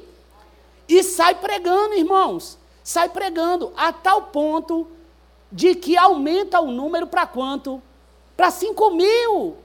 [0.86, 2.58] E sai pregando, irmãos.
[2.84, 4.86] Sai pregando a tal ponto
[5.50, 7.80] de que aumenta o número para quanto?
[8.36, 9.56] Para 5 mil.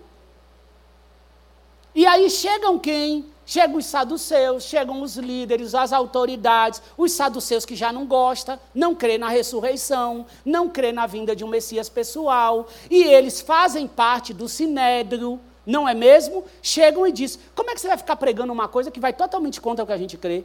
[1.94, 3.26] E aí chegam quem?
[3.46, 8.96] Chegam os saduceus, chegam os líderes, as autoridades, os saduceus que já não gostam, não
[8.96, 14.34] crê na ressurreição, não crê na vinda de um Messias pessoal, e eles fazem parte
[14.34, 16.44] do sinédrio, não é mesmo?
[16.62, 19.62] Chegam e dizem: como é que você vai ficar pregando uma coisa que vai totalmente
[19.62, 20.44] contra o que a gente crê?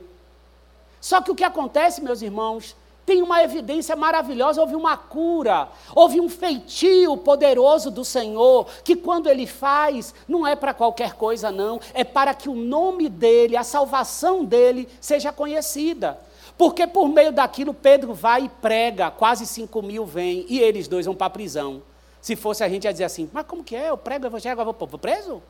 [1.01, 2.77] Só que o que acontece, meus irmãos,
[3.11, 9.29] tem uma evidência maravilhosa, houve uma cura, houve um feitio poderoso do Senhor, que quando
[9.29, 13.65] Ele faz, não é para qualquer coisa, não, é para que o nome dEle, a
[13.65, 16.21] salvação dEle, seja conhecida.
[16.57, 21.05] Porque por meio daquilo Pedro vai e prega, quase 5 mil vêm, e eles dois
[21.05, 21.83] vão para a prisão.
[22.23, 23.91] Se fosse a gente ia dizer assim, mas como que é?
[23.91, 25.43] Eu prego o evangelho, agora vou preso?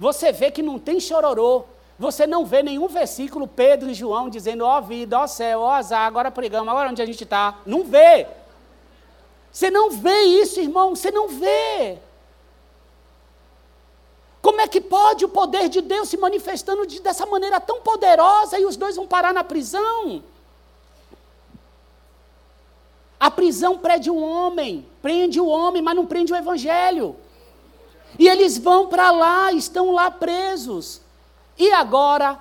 [0.00, 1.62] Você vê que não tem chororô.
[2.02, 5.60] Você não vê nenhum versículo, Pedro e João, dizendo, ó oh, vida, ó oh, céu,
[5.60, 7.60] ó oh, azar, agora pregamos, agora onde a gente está.
[7.64, 8.26] Não vê.
[9.52, 12.00] Você não vê isso, irmão, você não vê.
[14.40, 18.58] Como é que pode o poder de Deus se manifestando de, dessa maneira tão poderosa
[18.58, 20.24] e os dois vão parar na prisão?
[23.20, 27.14] A prisão prende o homem, prende o homem, mas não prende o evangelho.
[28.18, 31.01] E eles vão para lá, estão lá presos.
[31.58, 32.38] E agora,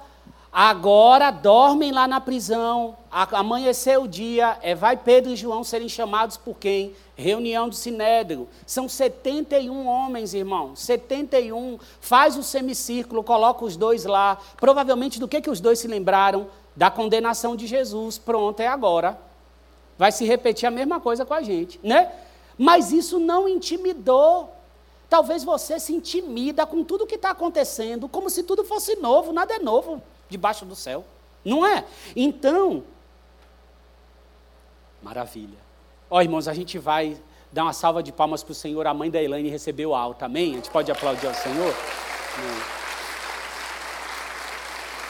[0.52, 6.38] agora dormem lá na prisão, amanheceu o dia, é, vai Pedro e João serem chamados
[6.38, 6.96] por quem?
[7.16, 8.48] Reunião do Sinédrio.
[8.66, 10.76] São 71 homens, irmão.
[10.76, 11.78] 71.
[12.00, 14.38] Faz o semicírculo, coloca os dois lá.
[14.58, 16.48] Provavelmente do que, que os dois se lembraram?
[16.76, 18.18] Da condenação de Jesus.
[18.18, 19.20] Pronto, é agora.
[19.98, 22.12] Vai se repetir a mesma coisa com a gente, né?
[22.58, 24.52] Mas isso não intimidou
[25.12, 29.54] Talvez você se intimida com tudo que está acontecendo, como se tudo fosse novo, nada
[29.54, 31.04] é novo debaixo do céu.
[31.44, 31.84] Não é?
[32.16, 32.82] Então,
[35.04, 35.58] maravilha.
[36.10, 37.18] Ó, oh, irmãos, a gente vai
[37.52, 38.88] dar uma salva de palmas para o Senhor.
[38.88, 40.54] A mãe da Elaine recebeu alta, amém?
[40.54, 41.76] A gente pode aplaudir ao Senhor?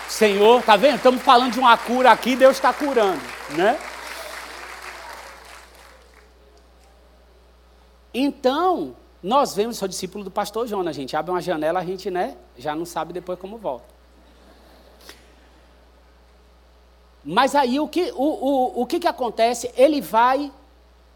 [0.10, 0.96] Senhor, tá vendo?
[0.96, 3.80] Estamos falando de uma cura aqui, Deus está curando, né?
[8.12, 12.10] Então, nós vemos, sou discípulo do pastor Jonas, a gente abre uma janela, a gente
[12.10, 13.86] né, já não sabe depois como volta.
[17.24, 19.72] Mas aí o que, o, o, o que, que acontece?
[19.78, 20.52] Ele vai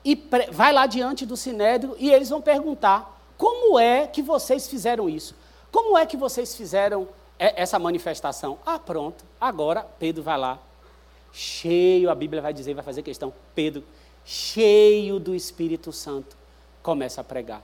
[0.03, 4.67] e pre, vai lá diante do sinédrio e eles vão perguntar: como é que vocês
[4.67, 5.35] fizeram isso?
[5.71, 7.07] Como é que vocês fizeram
[7.39, 8.59] essa manifestação?
[8.63, 10.59] Ah, pronto, agora Pedro vai lá,
[11.33, 13.83] cheio, a Bíblia vai dizer, vai fazer questão, Pedro,
[14.23, 16.37] cheio do Espírito Santo,
[16.83, 17.63] começa a pregar.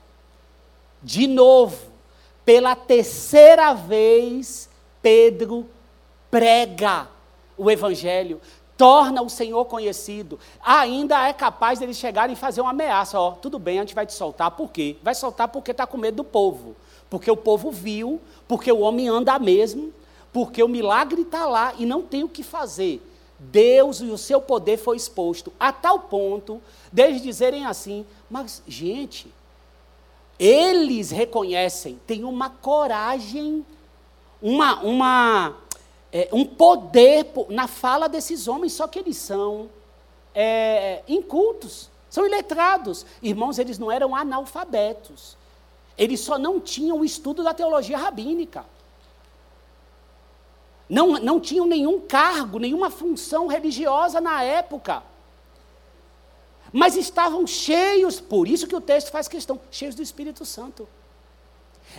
[1.02, 1.78] De novo,
[2.44, 4.68] pela terceira vez,
[5.00, 5.68] Pedro
[6.30, 7.08] prega
[7.58, 8.40] o Evangelho,
[8.76, 10.38] torna o Senhor conhecido.
[10.64, 14.06] Ainda é capaz deles chegarem e fazer uma ameaça: ó, tudo bem, a gente vai
[14.06, 14.96] te soltar, por quê?
[15.02, 16.76] Vai soltar porque está com medo do povo.
[17.10, 19.92] Porque o povo viu, porque o homem anda mesmo,
[20.32, 23.06] porque o milagre está lá e não tem o que fazer.
[23.38, 29.32] Deus e o seu poder foi exposto a tal ponto deles dizerem assim: mas, gente,
[30.44, 33.64] eles reconhecem, tem uma coragem,
[34.42, 35.56] uma, uma,
[36.12, 39.70] é, um poder na fala desses homens, só que eles são
[40.34, 43.06] é, incultos, são iletrados.
[43.22, 45.36] Irmãos, eles não eram analfabetos,
[45.96, 48.64] eles só não tinham o estudo da teologia rabínica.
[50.88, 55.04] Não, não tinham nenhum cargo, nenhuma função religiosa na época.
[56.72, 60.88] Mas estavam cheios, por isso que o texto faz questão, cheios do Espírito Santo.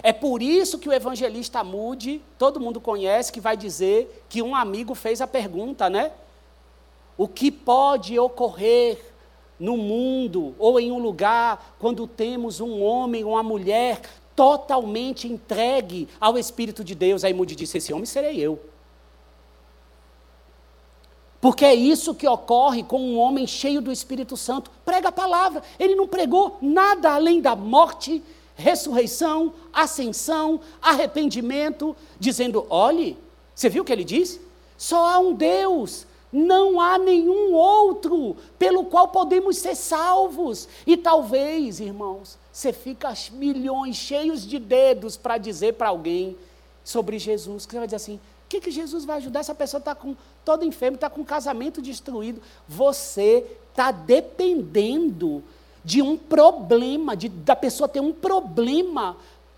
[0.01, 4.55] É por isso que o evangelista Mude, todo mundo conhece, que vai dizer que um
[4.55, 6.11] amigo fez a pergunta, né?
[7.15, 8.99] O que pode ocorrer
[9.59, 14.01] no mundo ou em um lugar quando temos um homem ou uma mulher
[14.35, 17.23] totalmente entregue ao Espírito de Deus?
[17.23, 18.59] Aí Mude disse: Esse homem serei eu.
[21.43, 24.71] Porque é isso que ocorre com um homem cheio do Espírito Santo.
[24.85, 25.61] Prega a palavra.
[25.77, 28.23] Ele não pregou nada além da morte,
[28.55, 33.17] ressurreição, ascensão, arrependimento, dizendo: olhe,
[33.53, 34.39] você viu o que ele diz?
[34.77, 40.69] Só há um Deus, não há nenhum outro pelo qual podemos ser salvos.
[40.87, 46.37] E talvez, irmãos, você fica milhões cheios de dedos para dizer para alguém
[46.85, 48.19] sobre Jesus, que você vai dizer assim:
[48.53, 49.39] que, que Jesus vai ajudar?
[49.39, 52.41] Essa pessoa está com todo enfermo, está com o casamento destruído.
[52.67, 55.43] Você está dependendo
[55.83, 59.17] de um problema, de, da pessoa ter um problema,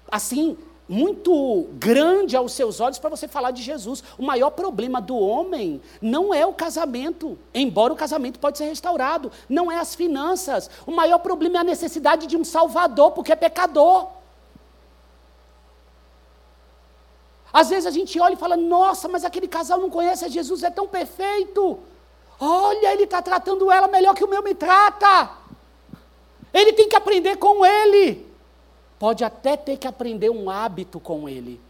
[0.09, 4.03] assim, muito grande aos seus olhos para você falar de Jesus.
[4.17, 9.31] O maior problema do homem não é o casamento, embora o casamento pode ser restaurado,
[9.49, 10.69] não é as finanças.
[10.85, 14.07] O maior problema é a necessidade de um salvador, porque é pecador.
[17.55, 20.61] Às vezes a gente olha e fala: nossa, mas aquele casal não conhece a Jesus,
[20.61, 21.79] é tão perfeito.
[22.37, 25.31] Olha, ele está tratando ela melhor que o meu me trata.
[26.53, 28.29] Ele tem que aprender com ele.
[28.99, 31.61] Pode até ter que aprender um hábito com ele.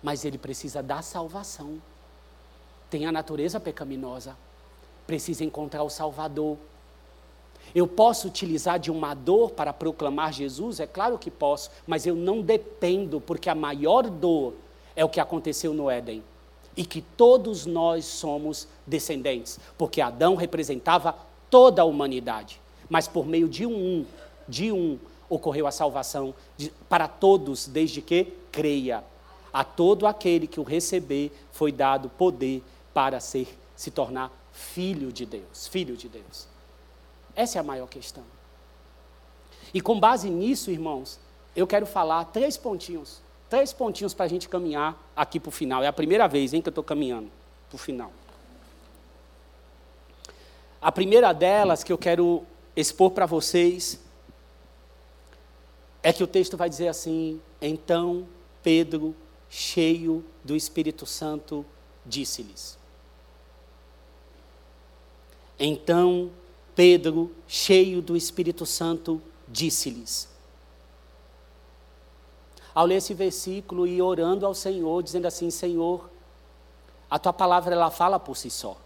[0.00, 1.82] Mas ele precisa da salvação.
[2.88, 4.36] Tem a natureza pecaminosa.
[5.08, 6.56] Precisa encontrar o Salvador.
[7.74, 10.78] Eu posso utilizar de uma dor para proclamar Jesus?
[10.78, 14.54] É claro que posso, mas eu não dependo, porque a maior dor
[14.94, 16.22] é o que aconteceu no Éden.
[16.76, 21.16] E que todos nós somos descendentes, porque Adão representava
[21.50, 24.04] toda a humanidade, mas por meio de um,
[24.48, 24.98] de um,
[25.28, 29.04] ocorreu a salvação de, para todos, desde que creia.
[29.52, 32.62] A todo aquele que o receber foi dado poder
[32.92, 36.53] para ser se tornar filho de Deus, filho de Deus.
[37.34, 38.24] Essa é a maior questão.
[39.72, 41.18] E com base nisso, irmãos,
[41.56, 43.20] eu quero falar três pontinhos.
[43.48, 45.82] Três pontinhos para a gente caminhar aqui para o final.
[45.82, 47.30] É a primeira vez hein, que eu estou caminhando
[47.68, 48.12] para o final.
[50.80, 52.44] A primeira delas que eu quero
[52.76, 54.00] expor para vocês
[56.02, 58.28] é que o texto vai dizer assim: Então
[58.62, 59.14] Pedro,
[59.48, 61.64] cheio do Espírito Santo,
[62.04, 62.78] disse-lhes.
[65.58, 66.30] Então
[66.74, 70.28] Pedro, cheio do Espírito Santo, disse-lhes.
[72.74, 76.10] Ao ler esse versículo e orando ao Senhor, dizendo assim: Senhor,
[77.08, 78.76] a tua palavra ela fala por si só.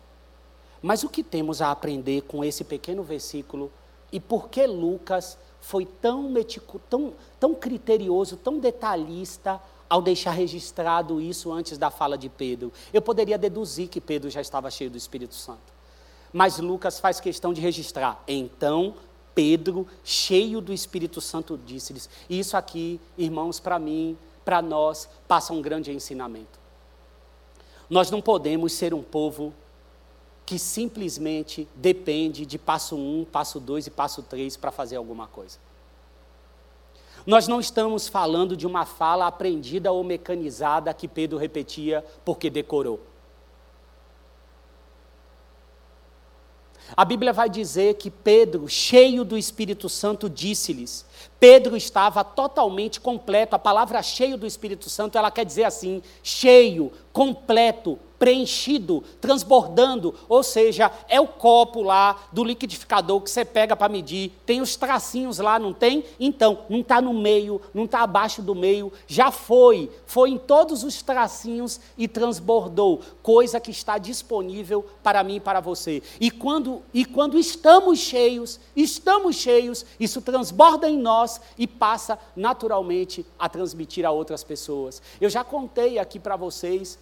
[0.82, 3.72] Mas o que temos a aprender com esse pequeno versículo
[4.12, 11.20] e por que Lucas foi tão, metico, tão, tão criterioso, tão detalhista ao deixar registrado
[11.20, 12.70] isso antes da fala de Pedro?
[12.92, 15.77] Eu poderia deduzir que Pedro já estava cheio do Espírito Santo.
[16.32, 18.22] Mas Lucas faz questão de registrar.
[18.26, 18.94] Então,
[19.34, 22.08] Pedro, cheio do Espírito Santo, disse-lhes.
[22.28, 26.58] Isso aqui, irmãos, para mim, para nós, passa um grande ensinamento.
[27.88, 29.54] Nós não podemos ser um povo
[30.44, 35.58] que simplesmente depende de passo um, passo dois e passo três para fazer alguma coisa.
[37.26, 43.00] Nós não estamos falando de uma fala aprendida ou mecanizada que Pedro repetia porque decorou.
[46.96, 51.04] A Bíblia vai dizer que Pedro, cheio do Espírito Santo, disse-lhes.
[51.38, 53.54] Pedro estava totalmente completo.
[53.54, 60.42] A palavra cheio do Espírito Santo, ela quer dizer assim: cheio, completo, preenchido, transbordando, ou
[60.42, 65.38] seja, é o copo lá do liquidificador que você pega para medir, tem os tracinhos
[65.38, 66.04] lá, não tem?
[66.18, 70.82] Então, não está no meio, não está abaixo do meio, já foi, foi em todos
[70.82, 76.02] os tracinhos e transbordou, coisa que está disponível para mim e para você.
[76.20, 83.24] E quando, e quando estamos cheios, estamos cheios, isso transborda em nós e passa naturalmente
[83.38, 85.00] a transmitir a outras pessoas.
[85.20, 86.98] Eu já contei aqui para vocês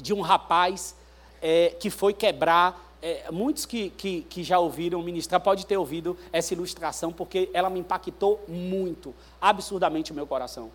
[0.00, 0.96] de um rapaz
[1.40, 6.16] é, que foi quebrar é, muitos que, que, que, já ouviram ministrar pode ter ouvido
[6.32, 10.70] essa ilustração, porque ela me impactou muito, absurdamente o meu coração.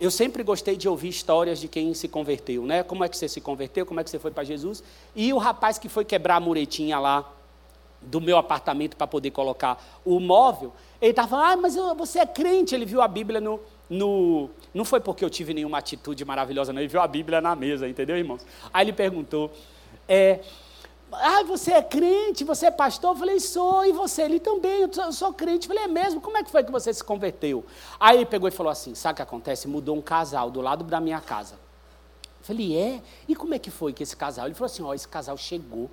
[0.00, 2.84] Eu sempre gostei de ouvir histórias de quem se converteu, né?
[2.84, 4.84] Como é que você se converteu, como é que você foi para Jesus.
[5.16, 7.28] E o rapaz que foi quebrar a muretinha lá
[8.00, 12.72] do meu apartamento para poder colocar o móvel, ele estava ah, mas você é crente,
[12.72, 14.50] ele viu a Bíblia no, no.
[14.74, 17.88] Não foi porque eu tive nenhuma atitude maravilhosa, não, ele viu a Bíblia na mesa,
[17.88, 18.44] entendeu, irmãos?
[18.72, 19.50] Aí ele perguntou,
[20.06, 20.40] é,
[21.12, 23.12] ah, você é crente, você é pastor?
[23.12, 24.22] Eu falei, sou, e você?
[24.22, 25.66] Ele também, eu sou, eu sou crente.
[25.66, 26.20] Eu falei, é mesmo?
[26.20, 27.64] Como é que foi que você se converteu?
[27.98, 29.66] Aí ele pegou e falou assim: sabe o que acontece?
[29.66, 31.54] Mudou um casal do lado da minha casa.
[31.54, 33.02] Eu falei, é?
[33.26, 34.46] E como é que foi que esse casal?
[34.46, 35.90] Ele falou assim: ó, esse casal chegou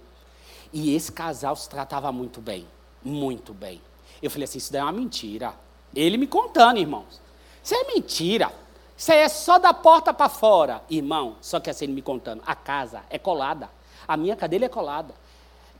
[0.74, 2.68] e esse casal se tratava muito bem,
[3.04, 3.82] muito bem.
[4.22, 5.54] Eu falei assim: isso daí é uma mentira.
[5.96, 7.25] Ele me contando, irmãos.
[7.66, 8.54] Isso é mentira.
[8.96, 10.84] Isso aí é só da porta para fora.
[10.88, 13.68] Irmão, só que assim ele me contando: a casa é colada.
[14.08, 15.16] A minha cadeira é colada.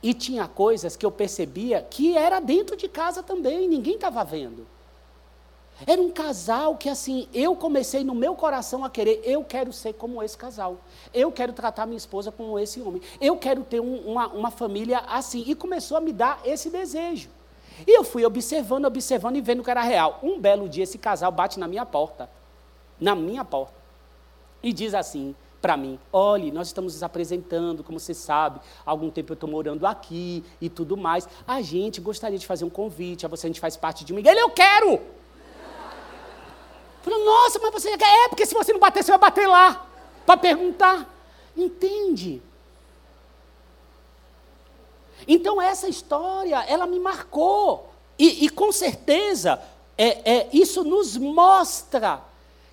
[0.02, 4.66] E tinha coisas que eu percebia que era dentro de casa também, ninguém estava vendo.
[5.86, 9.92] Era um casal que, assim, eu comecei no meu coração a querer, eu quero ser
[9.92, 10.78] como esse casal.
[11.12, 13.00] Eu quero tratar minha esposa como esse homem.
[13.20, 15.44] Eu quero ter um, uma, uma família assim.
[15.46, 17.28] E começou a me dar esse desejo.
[17.86, 20.20] E eu fui observando, observando e vendo que era real.
[20.22, 22.30] Um belo dia, esse casal bate na minha porta.
[23.00, 23.74] Na minha porta.
[24.62, 29.10] E diz assim: para mim: olhe, nós estamos nos apresentando, como você sabe, há algum
[29.10, 31.28] tempo eu estou morando aqui e tudo mais.
[31.46, 34.20] A gente gostaria de fazer um convite, a você a gente faz parte de uma
[34.20, 34.38] igreja.
[34.38, 35.00] Eu quero!
[37.02, 38.24] Falei, nossa, mas você quer?
[38.24, 39.86] É, porque se você não bater, você vai bater lá
[40.24, 41.08] para perguntar.
[41.56, 42.42] Entende?
[45.26, 47.90] Então essa história, ela me marcou.
[48.18, 49.60] E, e com certeza,
[49.96, 52.22] é, é, isso nos mostra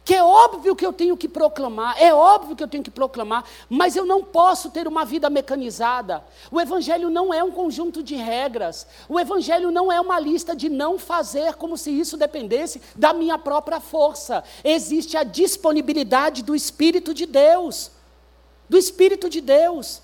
[0.05, 3.45] que é óbvio que eu tenho que proclamar, é óbvio que eu tenho que proclamar,
[3.69, 6.23] mas eu não posso ter uma vida mecanizada.
[6.51, 10.67] O Evangelho não é um conjunto de regras, o Evangelho não é uma lista de
[10.67, 14.43] não fazer como se isso dependesse da minha própria força.
[14.63, 17.91] Existe a disponibilidade do Espírito de Deus.
[18.67, 20.01] Do Espírito de Deus.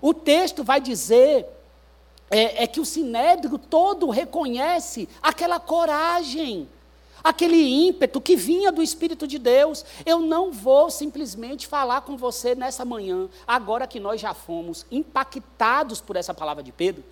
[0.00, 1.46] O texto vai dizer
[2.30, 6.68] é, é que o sinédrio todo reconhece aquela coragem
[7.24, 9.82] aquele ímpeto que vinha do Espírito de Deus.
[10.04, 16.02] Eu não vou simplesmente falar com você nessa manhã, agora que nós já fomos impactados
[16.02, 17.02] por essa palavra de Pedro,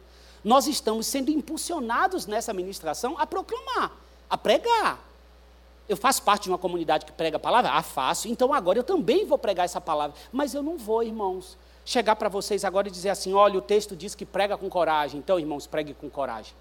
[0.45, 3.93] nós estamos sendo impulsionados nessa ministração a proclamar,
[4.29, 5.01] a pregar.
[5.89, 7.71] Eu faço parte de uma comunidade que prega a palavra?
[7.73, 8.29] Ah, faço.
[8.29, 10.17] Então agora eu também vou pregar essa palavra.
[10.33, 13.97] Mas eu não vou, irmãos, chegar para vocês agora e dizer assim: olha, o texto
[13.97, 15.19] diz que prega com coragem.
[15.19, 16.55] Então, irmãos, pregue com coragem.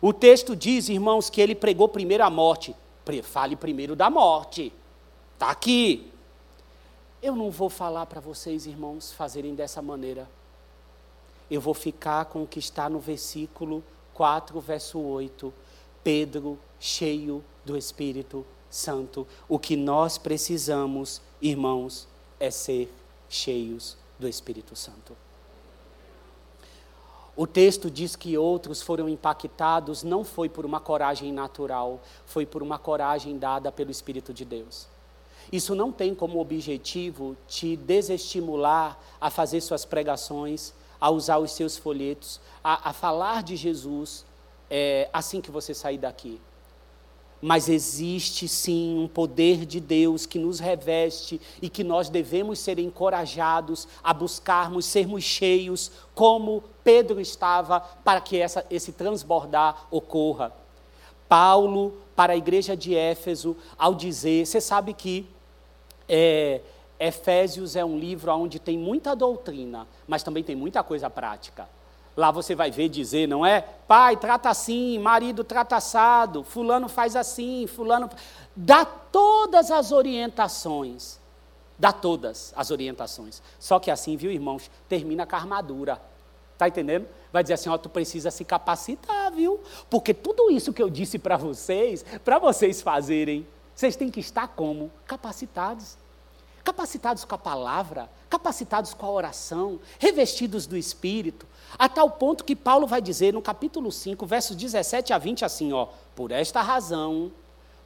[0.00, 2.74] O texto diz, irmãos, que ele pregou primeiro a morte.
[3.22, 4.72] Fale primeiro da morte.
[5.34, 6.12] Está aqui.
[7.22, 10.28] Eu não vou falar para vocês, irmãos, fazerem dessa maneira.
[11.50, 15.52] Eu vou ficar com o que está no versículo 4, verso 8.
[16.02, 19.26] Pedro, cheio do Espírito Santo.
[19.48, 22.08] O que nós precisamos, irmãos,
[22.38, 22.92] é ser
[23.28, 25.16] cheios do Espírito Santo.
[27.36, 32.62] O texto diz que outros foram impactados não foi por uma coragem natural, foi por
[32.62, 34.88] uma coragem dada pelo Espírito de Deus.
[35.52, 41.76] Isso não tem como objetivo te desestimular a fazer suas pregações, a usar os seus
[41.76, 44.24] folhetos, a, a falar de Jesus
[44.70, 46.40] é, assim que você sair daqui.
[47.40, 52.78] Mas existe sim um poder de Deus que nos reveste e que nós devemos ser
[52.78, 60.52] encorajados a buscarmos sermos cheios, como Pedro estava, para que essa, esse transbordar ocorra.
[61.28, 65.26] Paulo, para a igreja de Éfeso, ao dizer: você sabe que
[66.08, 66.60] é,
[66.98, 71.68] Efésios é um livro onde tem muita doutrina, mas também tem muita coisa prática.
[72.16, 73.60] Lá você vai ver dizer, não é?
[73.60, 78.08] Pai, trata assim, marido trata assado, fulano faz assim, fulano.
[78.54, 81.20] Dá todas as orientações.
[81.78, 83.42] Dá todas as orientações.
[83.58, 86.00] Só que assim, viu, irmãos, termina com a armadura.
[86.54, 87.06] Está entendendo?
[87.30, 89.60] Vai dizer assim, ó, tu precisa se capacitar, viu?
[89.90, 94.48] Porque tudo isso que eu disse para vocês, para vocês fazerem, vocês têm que estar
[94.48, 94.90] como?
[95.06, 95.98] Capacitados
[96.66, 101.46] capacitados com a palavra, capacitados com a oração, revestidos do Espírito,
[101.78, 105.72] a tal ponto que Paulo vai dizer no capítulo 5, versos 17 a 20 assim,
[105.72, 105.86] ó,
[106.16, 107.30] por esta razão,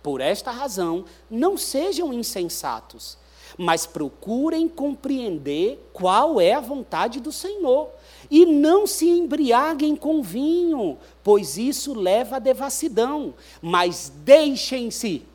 [0.02, 3.18] por esta razão, não sejam insensatos,
[3.58, 7.90] mas procurem compreender qual é a vontade do Senhor.
[8.30, 15.26] E não se embriaguem com vinho, pois isso leva à devassidão, mas deixem-se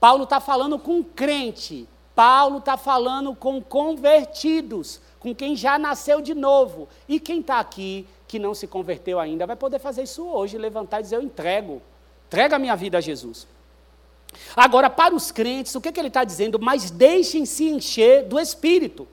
[0.00, 5.00] Paulo está falando com crente, Paulo está falando com convertidos.
[5.18, 6.88] com quem já nasceu de novo.
[7.08, 11.00] E quem está aqui, que não se converteu ainda, vai poder fazer isso hoje, levantar
[11.00, 11.82] e dizer: Eu entrego,
[12.28, 13.46] entrega a minha vida a Jesus.
[14.54, 16.58] Agora, para os crentes, o que, que ele está dizendo?
[16.60, 19.08] Mas deixem-se encher do Espírito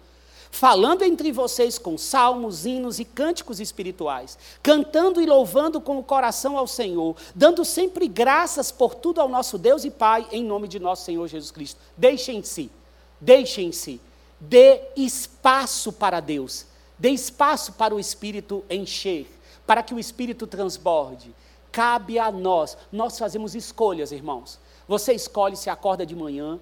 [0.55, 6.57] falando entre vocês com salmos, hinos e cânticos espirituais, cantando e louvando com o coração
[6.57, 10.79] ao Senhor, dando sempre graças por tudo ao nosso Deus e Pai, em nome de
[10.79, 11.81] nosso Senhor Jesus Cristo.
[11.97, 12.71] Deixem-se,
[13.19, 13.99] deixem-se,
[14.39, 16.65] dê espaço para Deus,
[16.97, 19.27] dê espaço para o Espírito encher,
[19.67, 21.35] para que o Espírito transborde.
[21.69, 24.57] Cabe a nós, nós fazemos escolhas, irmãos.
[24.87, 26.57] Você escolhe se acorda de manhã,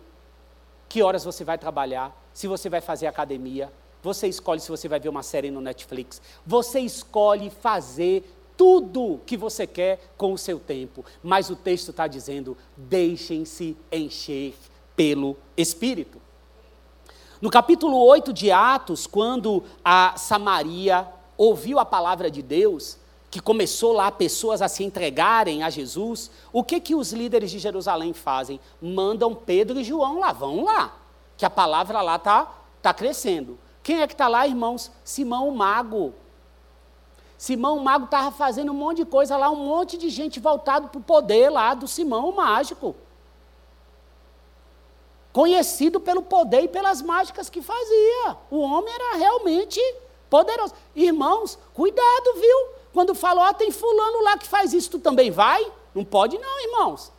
[0.89, 3.71] que horas você vai trabalhar, se você vai fazer academia,
[4.03, 6.21] você escolhe se você vai ver uma série no Netflix.
[6.45, 11.05] Você escolhe fazer tudo que você quer com o seu tempo.
[11.23, 14.53] Mas o texto está dizendo: deixem-se encher
[14.93, 16.21] pelo Espírito.
[17.41, 22.97] No capítulo 8 de Atos, quando a Samaria ouviu a palavra de Deus,
[23.31, 27.57] que começou lá pessoas a se entregarem a Jesus, o que que os líderes de
[27.57, 28.59] Jerusalém fazem?
[28.81, 30.95] Mandam Pedro e João lá, vão lá,
[31.35, 33.57] que a palavra lá está tá crescendo.
[33.83, 34.89] Quem é que está lá, irmãos?
[35.03, 36.13] Simão o Mago.
[37.37, 40.87] Simão o Mago estava fazendo um monte de coisa lá, um monte de gente voltado
[40.87, 42.95] para o poder lá do Simão o Mágico.
[45.33, 48.37] Conhecido pelo poder e pelas mágicas que fazia.
[48.49, 49.81] O homem era realmente
[50.29, 50.73] poderoso.
[50.95, 52.67] Irmãos, cuidado, viu?
[52.93, 55.69] Quando falou, ó, tem fulano lá que faz isso, tu também vai?
[55.93, 57.11] Não pode não, irmãos.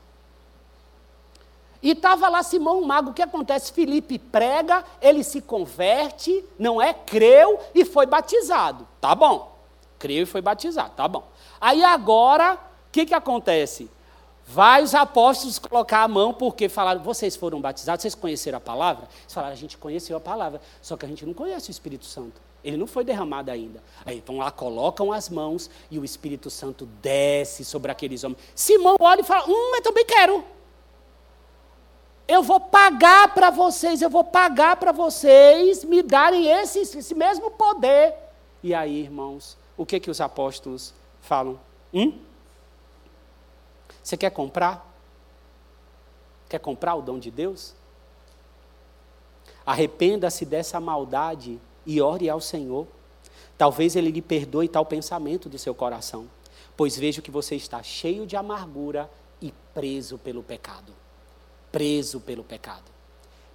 [1.84, 3.70] E estava lá Simão o Mago, o que acontece?
[3.70, 6.94] Felipe prega, ele se converte, não é?
[6.94, 8.88] Creu e foi batizado.
[9.02, 9.54] Tá bom.
[9.98, 11.24] Creu e foi batizado, tá bom.
[11.60, 12.58] Aí agora, o
[12.90, 13.90] que, que acontece?
[14.46, 19.06] Vai os apóstolos colocar a mão, porque falaram, vocês foram batizados, vocês conheceram a palavra?
[19.20, 22.06] Eles falaram, a gente conheceu a palavra, só que a gente não conhece o Espírito
[22.06, 22.40] Santo.
[22.64, 23.82] Ele não foi derramado ainda.
[24.06, 28.40] Aí vão lá, colocam as mãos e o Espírito Santo desce sobre aqueles homens.
[28.54, 30.54] Simão olha e fala, hum, eu também quero.
[32.26, 37.50] Eu vou pagar para vocês, eu vou pagar para vocês me darem esse, esse mesmo
[37.50, 38.14] poder.
[38.62, 41.60] E aí, irmãos, o que que os apóstolos falam?
[41.92, 42.18] Hum?
[44.02, 44.90] Você quer comprar?
[46.48, 47.74] Quer comprar o dom de Deus?
[49.66, 52.86] Arrependa-se dessa maldade e ore ao Senhor.
[53.58, 56.28] Talvez Ele lhe perdoe tal pensamento do seu coração,
[56.74, 59.10] pois vejo que você está cheio de amargura
[59.42, 61.03] e preso pelo pecado
[61.74, 62.84] preso pelo pecado.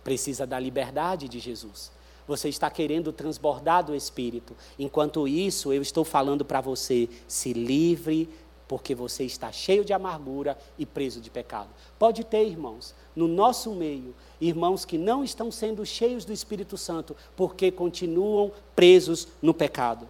[0.04, 1.90] Precisa da liberdade de Jesus.
[2.28, 4.54] Você está querendo transbordar do Espírito.
[4.78, 8.28] Enquanto isso, eu estou falando para você: se livre,
[8.68, 11.70] porque você está cheio de amargura e preso de pecado.
[11.98, 17.16] Pode ter, irmãos, no nosso meio, irmãos que não estão sendo cheios do Espírito Santo,
[17.38, 20.10] porque continuam presos no pecado.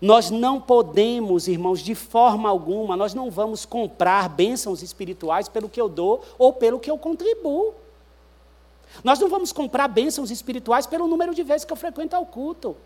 [0.00, 5.80] Nós não podemos, irmãos, de forma alguma, nós não vamos comprar bênçãos espirituais pelo que
[5.80, 7.74] eu dou ou pelo que eu contribuo.
[9.02, 12.76] Nós não vamos comprar bênçãos espirituais pelo número de vezes que eu frequento ao culto.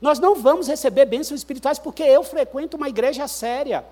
[0.00, 3.84] Nós não vamos receber bênçãos espirituais porque eu frequento uma igreja séria.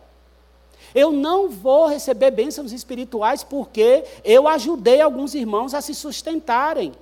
[0.95, 6.93] Eu não vou receber bênçãos espirituais porque eu ajudei alguns irmãos a se sustentarem.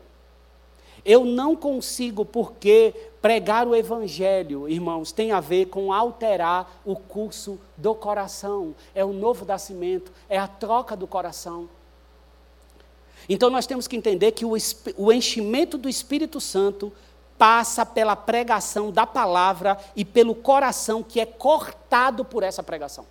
[1.04, 7.58] Eu não consigo, porque pregar o Evangelho, irmãos, tem a ver com alterar o curso
[7.76, 8.74] do coração.
[8.94, 11.68] É o novo nascimento, é a troca do coração.
[13.28, 14.52] Então nós temos que entender que o,
[14.96, 16.92] o enchimento do Espírito Santo
[17.38, 23.06] passa pela pregação da palavra e pelo coração que é cortado por essa pregação.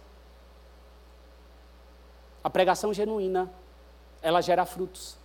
[2.43, 3.51] A pregação genuína,
[4.21, 5.19] ela gera frutos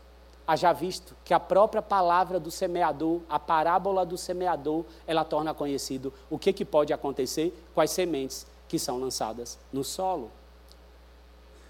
[0.47, 6.13] haja visto que a própria palavra do semeador, a parábola do semeador, ela torna conhecido
[6.29, 10.31] o que, que pode acontecer com as sementes que são lançadas no solo.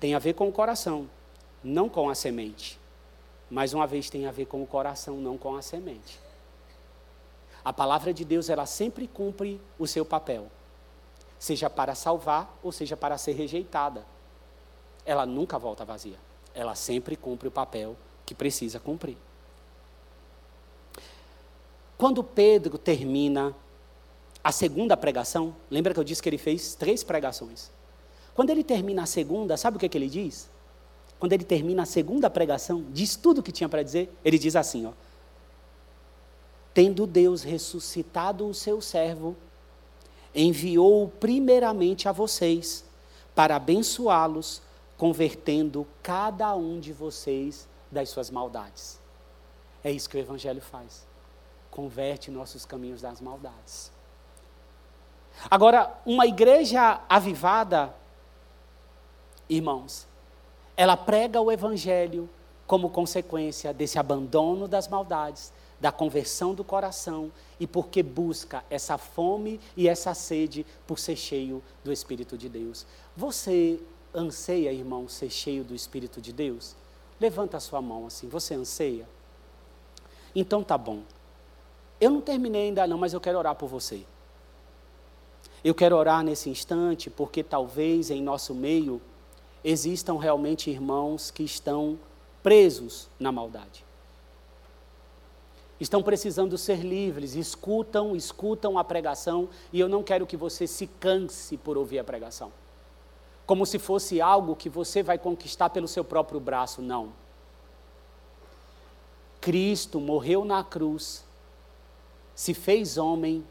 [0.01, 1.09] Tem a ver com o coração,
[1.62, 2.79] não com a semente.
[3.49, 6.20] Mais uma vez tem a ver com o coração, não com a semente.
[7.64, 10.49] A palavra de Deus, ela sempre cumpre o seu papel,
[11.39, 14.05] seja para salvar ou seja para ser rejeitada.
[15.07, 16.18] Ela nunca volta vazia.
[16.55, 19.16] Ela sempre cumpre o papel que precisa cumprir.
[21.97, 23.55] Quando Pedro termina
[24.43, 27.70] a segunda pregação, lembra que eu disse que ele fez três pregações?
[28.35, 30.51] Quando ele termina a segunda, sabe o que, é que ele diz?
[31.18, 34.57] Quando ele termina a segunda pregação, diz tudo o que tinha para dizer, ele diz
[34.57, 34.93] assim: ó,
[36.75, 39.37] Tendo Deus ressuscitado o seu servo,
[40.35, 42.85] enviou-o primeiramente a vocês,
[43.35, 44.61] para abençoá-los,
[44.97, 49.01] convertendo cada um de vocês das suas maldades.
[49.82, 51.07] É isso que o Evangelho faz.
[51.70, 53.90] converte nossos caminhos das maldades.
[55.51, 57.92] Agora, uma igreja avivada,
[59.49, 60.07] irmãos,
[60.76, 62.30] ela prega o evangelho
[62.66, 69.61] como consequência desse abandono das maldades, da conversão do coração e porque busca essa fome
[69.76, 72.86] e essa sede por ser cheio do Espírito de Deus.
[73.16, 73.80] Você
[74.14, 76.76] anseia, irmão, ser cheio do Espírito de Deus?
[77.25, 79.09] Levanta a sua mão assim, você anseia?
[80.35, 81.01] Então tá bom.
[81.99, 84.05] Eu não terminei ainda não, mas eu quero orar por você.
[85.64, 89.01] Eu quero orar nesse instante porque talvez em nosso meio
[89.64, 91.99] existam realmente irmãos que estão
[92.43, 93.87] presos na maldade.
[95.81, 100.87] Estão precisando ser livres, escutam, escutam a pregação e eu não quero que você se
[100.87, 102.53] canse por ouvir a pregação.
[103.47, 107.12] Como se fosse algo que você vai conquistar pelo seu próprio braço, não.
[109.40, 111.22] Cristo morreu na cruz,
[112.34, 113.45] se fez homem,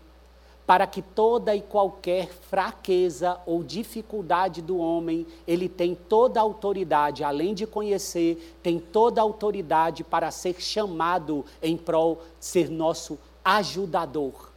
[0.66, 7.24] para que toda e qualquer fraqueza ou dificuldade do homem, ele tem toda a autoridade,
[7.24, 14.53] além de conhecer, tem toda a autoridade para ser chamado em prol ser nosso ajudador.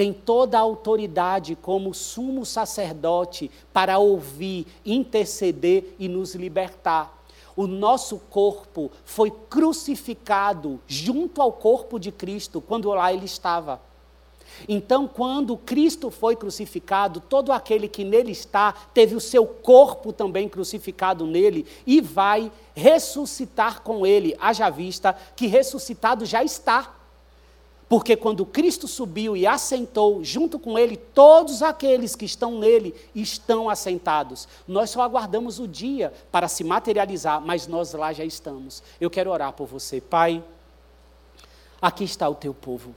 [0.00, 7.22] Tem toda a autoridade como sumo sacerdote para ouvir, interceder e nos libertar.
[7.54, 13.78] O nosso corpo foi crucificado junto ao corpo de Cristo quando lá ele estava.
[14.66, 20.48] Então, quando Cristo foi crucificado, todo aquele que nele está teve o seu corpo também
[20.48, 26.99] crucificado nele e vai ressuscitar com ele, haja vista que ressuscitado já está.
[27.90, 33.68] Porque quando Cristo subiu e assentou junto com ele, todos aqueles que estão nele estão
[33.68, 34.46] assentados.
[34.68, 38.80] Nós só aguardamos o dia para se materializar, mas nós lá já estamos.
[39.00, 40.40] Eu quero orar por você, Pai.
[41.82, 42.94] Aqui está o teu povo.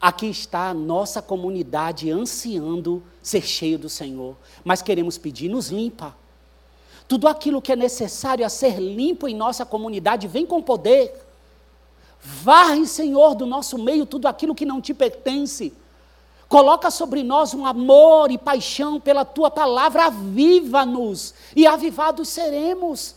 [0.00, 6.14] Aqui está a nossa comunidade ansiando ser cheio do Senhor, mas queremos pedir, nos limpa.
[7.08, 11.31] Tudo aquilo que é necessário a ser limpo em nossa comunidade, vem com poder.
[12.22, 15.72] Varre, Senhor, do nosso meio tudo aquilo que não te pertence.
[16.48, 23.16] Coloca sobre nós um amor e paixão pela tua palavra, aviva-nos e avivados seremos.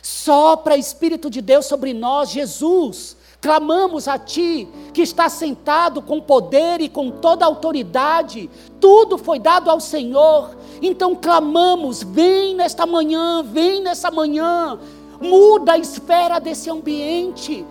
[0.00, 6.80] Sopra Espírito de Deus sobre nós, Jesus Clamamos a Ti, que está sentado com poder
[6.80, 10.56] e com toda autoridade, tudo foi dado ao Senhor.
[10.82, 14.76] Então clamamos: vem nesta manhã, vem nessa manhã,
[15.20, 17.64] muda a esfera desse ambiente,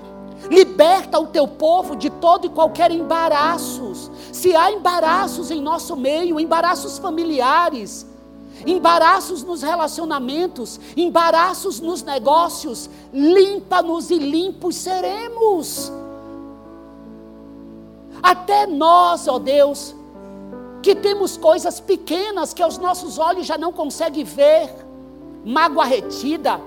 [0.50, 4.12] liberta o teu povo de todo e qualquer embaraços.
[4.32, 8.06] Se há embaraços em nosso meio, embaraços familiares,
[8.66, 15.92] embaraços nos relacionamentos, embaraços nos negócios, limpa-nos e limpos seremos.
[18.22, 19.96] Até nós, ó Deus,
[20.82, 24.74] que temos coisas pequenas que aos nossos olhos já não conseguem ver,
[25.46, 26.60] mágoa retida,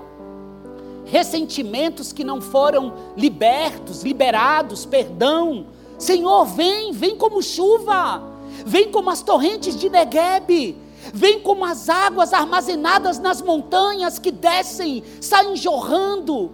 [1.05, 5.67] ressentimentos que não foram libertos, liberados, perdão.
[5.97, 8.23] Senhor, vem, vem como chuva,
[8.65, 10.77] vem como as torrentes de Neguebe,
[11.13, 16.51] Vem como as águas armazenadas nas montanhas que descem, saem jorrando,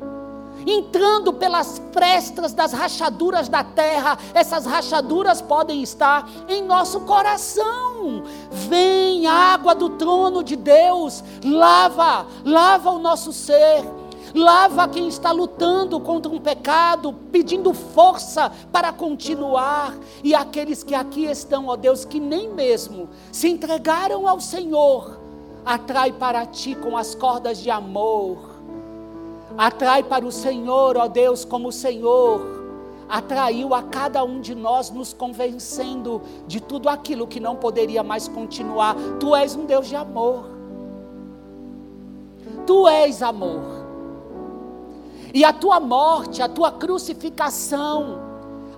[0.66, 4.18] entrando pelas frestas das rachaduras da terra.
[4.34, 8.24] Essas rachaduras podem estar em nosso coração.
[8.52, 13.97] Vem água do trono de Deus, lava, lava o nosso ser
[14.38, 19.98] Lava quem está lutando contra um pecado, pedindo força para continuar.
[20.24, 25.20] E aqueles que aqui estão, ó Deus, que nem mesmo se entregaram ao Senhor,
[25.66, 28.38] atrai para ti com as cordas de amor.
[29.58, 32.58] Atrai para o Senhor, ó Deus, como o Senhor
[33.10, 38.28] atraiu a cada um de nós, nos convencendo de tudo aquilo que não poderia mais
[38.28, 38.96] continuar.
[39.20, 40.46] Tu és um Deus de amor.
[42.66, 43.77] Tu és amor.
[45.38, 48.20] E a tua morte, a tua crucificação,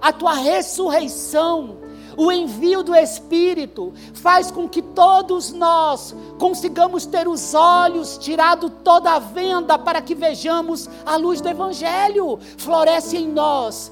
[0.02, 1.78] a tua ressurreição,
[2.18, 9.14] o envio do Espírito faz com que todos nós consigamos ter os olhos tirado toda
[9.14, 12.38] a venda para que vejamos a luz do Evangelho.
[12.58, 13.90] Floresce em nós,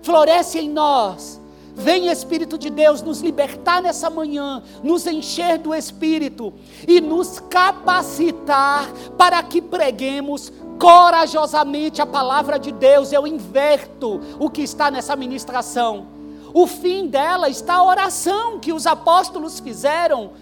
[0.00, 1.39] floresce em nós.
[1.74, 6.52] Vem Espírito de Deus nos libertar nessa manhã, nos encher do Espírito
[6.86, 14.62] e nos capacitar para que preguemos corajosamente a palavra de Deus, eu inverto o que
[14.62, 16.06] está nessa ministração.
[16.52, 20.32] O fim dela está a oração que os apóstolos fizeram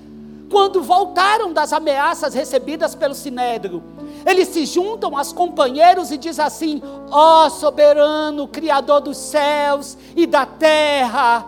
[0.49, 3.83] quando voltaram das ameaças recebidas pelo Sinédrio.
[4.29, 10.27] Eles se juntam aos companheiros e diz assim: ó oh, soberano, criador dos céus e
[10.27, 11.47] da terra,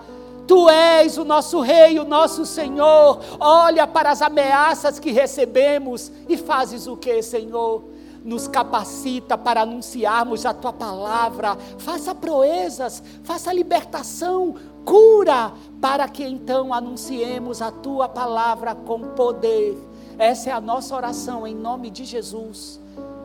[0.50, 3.20] Tu és o nosso Rei, o nosso Senhor.
[3.38, 7.84] Olha para as ameaças que recebemos e fazes o que, Senhor?
[8.24, 11.56] Nos capacita para anunciarmos a tua palavra.
[11.78, 19.78] Faça proezas, faça libertação, cura, para que então anunciemos a tua palavra com poder.
[20.20, 22.78] Essa é a nossa oração em nome de Jesus.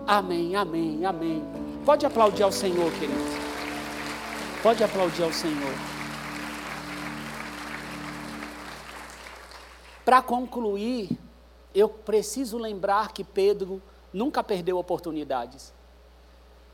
[0.08, 1.44] Amém, amém, amém.
[1.86, 3.34] Pode aplaudir ao Senhor, queridos.
[4.64, 5.74] Pode aplaudir ao Senhor.
[10.06, 11.10] Para concluir,
[11.74, 13.82] eu preciso lembrar que Pedro
[14.14, 15.74] nunca perdeu oportunidades.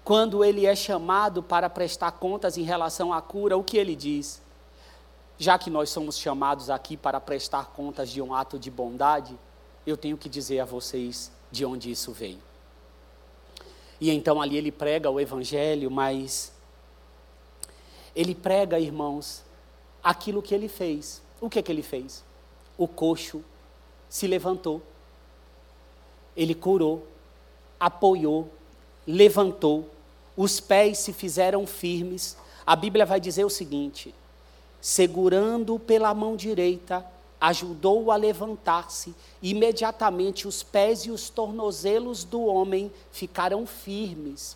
[0.03, 4.39] Quando ele é chamado para prestar contas em relação à cura, o que ele diz?
[5.39, 9.35] Já que nós somos chamados aqui para prestar contas de um ato de bondade,
[9.85, 12.39] eu tenho que dizer a vocês de onde isso veio.
[13.99, 16.51] E então ali ele prega o evangelho, mas
[18.15, 19.43] ele prega, irmãos,
[20.03, 21.21] aquilo que ele fez.
[21.39, 22.23] O que é que ele fez?
[22.83, 23.43] o coxo
[24.09, 24.81] se levantou.
[26.35, 27.07] Ele curou,
[27.79, 28.49] apoiou,
[29.05, 29.89] levantou,
[30.35, 32.35] os pés se fizeram firmes.
[32.65, 34.15] A Bíblia vai dizer o seguinte:
[34.79, 37.05] segurando pela mão direita,
[37.41, 39.15] ajudou-o a levantar-se.
[39.41, 44.55] Imediatamente os pés e os tornozelos do homem ficaram firmes.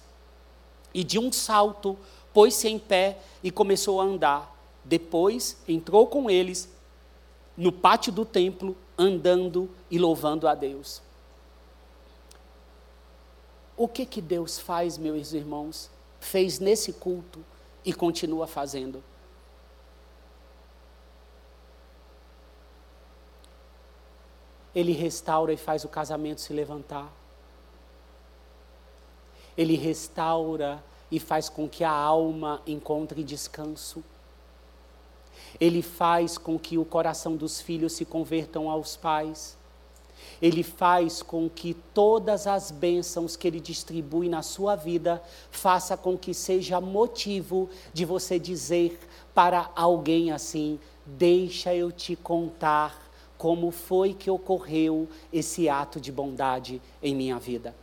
[0.94, 1.98] E de um salto,
[2.32, 4.56] pôs-se em pé e começou a andar.
[4.84, 6.70] Depois entrou com eles
[7.58, 11.02] no pátio do templo, andando e louvando a Deus.
[13.76, 15.90] O que que Deus faz, meus irmãos?
[16.20, 17.44] Fez nesse culto
[17.84, 19.04] e continua fazendo.
[24.76, 27.10] Ele restaura e faz o casamento se levantar.
[29.58, 34.04] Ele restaura e faz com que a alma encontre descanso.
[35.60, 39.58] Ele faz com que o coração dos filhos se convertam aos pais.
[40.42, 46.18] Ele faz com que todas as bênçãos que ele distribui na sua vida faça com
[46.18, 49.00] que seja motivo de você dizer
[49.34, 53.05] para alguém assim: "Deixa eu te contar
[53.46, 57.76] como foi que ocorreu esse ato de bondade em minha vida".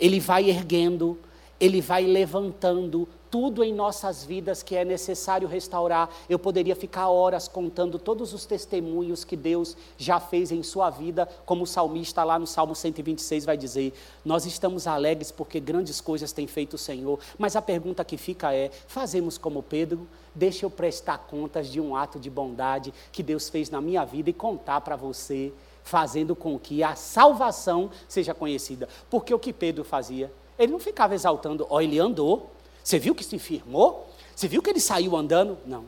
[0.00, 1.16] Ele vai erguendo,
[1.60, 6.10] ele vai levantando tudo em nossas vidas que é necessário restaurar.
[6.28, 11.28] Eu poderia ficar horas contando todos os testemunhos que Deus já fez em sua vida,
[11.46, 13.92] como o salmista lá no Salmo 126 vai dizer:
[14.24, 17.20] Nós estamos alegres porque grandes coisas tem feito o Senhor.
[17.38, 20.08] Mas a pergunta que fica é: fazemos como Pedro?
[20.34, 24.30] Deixa eu prestar contas de um ato de bondade que Deus fez na minha vida
[24.30, 25.52] e contar para você,
[25.84, 28.88] fazendo com que a salvação seja conhecida.
[29.10, 30.32] Porque o que Pedro fazia?
[30.58, 32.50] Ele não ficava exaltando, ó, oh, ele andou,
[32.82, 34.08] você viu que se firmou?
[34.34, 35.58] Você viu que ele saiu andando?
[35.66, 35.84] Não.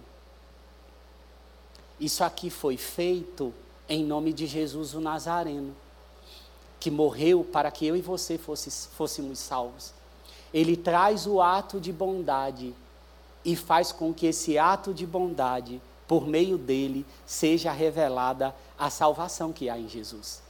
[1.99, 3.53] Isso aqui foi feito
[3.89, 5.75] em nome de Jesus o Nazareno,
[6.79, 9.93] que morreu para que eu e você fosse, fôssemos salvos.
[10.53, 12.75] Ele traz o ato de bondade
[13.45, 19.53] e faz com que esse ato de bondade, por meio dele, seja revelada a salvação
[19.53, 20.43] que há em Jesus.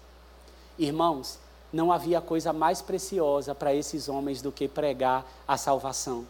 [0.79, 1.39] Irmãos,
[1.73, 6.27] não havia coisa mais preciosa para esses homens do que pregar a salvação.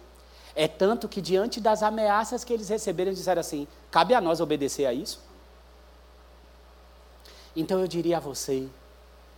[0.57, 4.87] É tanto que, diante das ameaças que eles receberam, disseram assim: cabe a nós obedecer
[4.87, 5.21] a isso?
[7.55, 8.69] Então eu diria a você: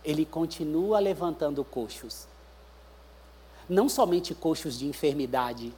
[0.03, 2.27] ele continua levantando coxos.
[3.67, 5.73] Não somente coxos de enfermidade,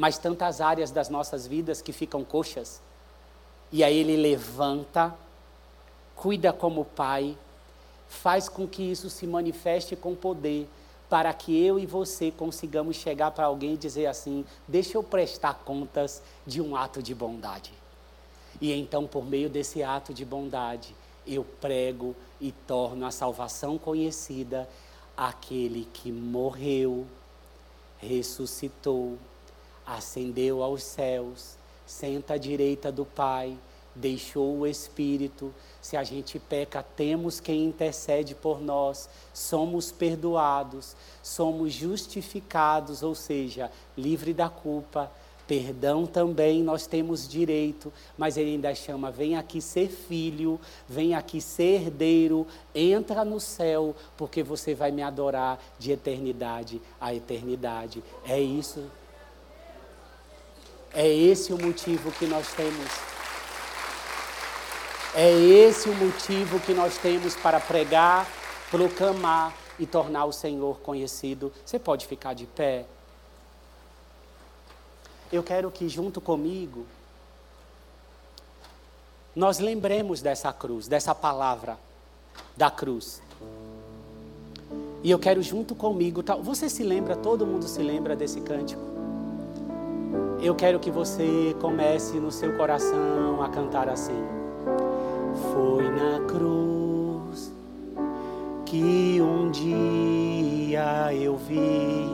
[0.00, 2.80] mas tantas áreas das nossas vidas que ficam coxas.
[3.70, 5.14] E aí ele levanta,
[6.16, 7.36] cuida como pai,
[8.08, 10.66] faz com que isso se manifeste com poder
[11.10, 15.52] para que eu e você consigamos chegar para alguém e dizer assim: deixa eu prestar
[15.66, 17.70] contas de um ato de bondade.
[18.58, 20.96] E então, por meio desse ato de bondade,
[21.26, 24.66] eu prego e torno a salvação conhecida
[25.14, 27.06] aquele que morreu,
[27.98, 29.18] ressuscitou,
[29.96, 33.56] ascendeu aos céus, senta à direita do Pai,
[33.94, 41.72] deixou o Espírito, se a gente peca, temos quem intercede por nós, somos perdoados, somos
[41.72, 45.10] justificados, ou seja, livre da culpa.
[45.48, 51.40] Perdão também nós temos direito, mas ele ainda chama: vem aqui ser filho, vem aqui
[51.40, 58.00] ser herdeiro, entra no céu, porque você vai me adorar de eternidade a eternidade.
[58.24, 58.88] É isso.
[60.92, 63.10] É esse o motivo que nós temos
[65.14, 68.28] é esse o motivo que nós temos para pregar,
[68.70, 71.52] proclamar e tornar o Senhor conhecido.
[71.64, 72.84] Você pode ficar de pé.
[75.32, 76.86] Eu quero que, junto comigo,
[79.34, 81.76] nós lembremos dessa cruz, dessa palavra
[82.56, 83.20] da cruz.
[85.02, 88.89] E eu quero junto comigo, você se lembra, todo mundo se lembra desse cântico?
[90.42, 94.24] Eu quero que você comece no seu coração a cantar assim.
[95.52, 97.52] Foi na cruz
[98.64, 102.08] que um dia eu vi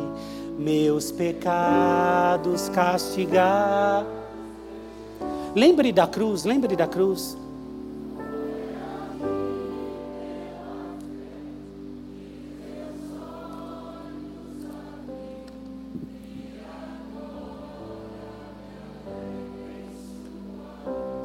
[0.59, 4.05] meus pecados castigar.
[5.55, 7.37] Lembre da cruz, lembre da cruz.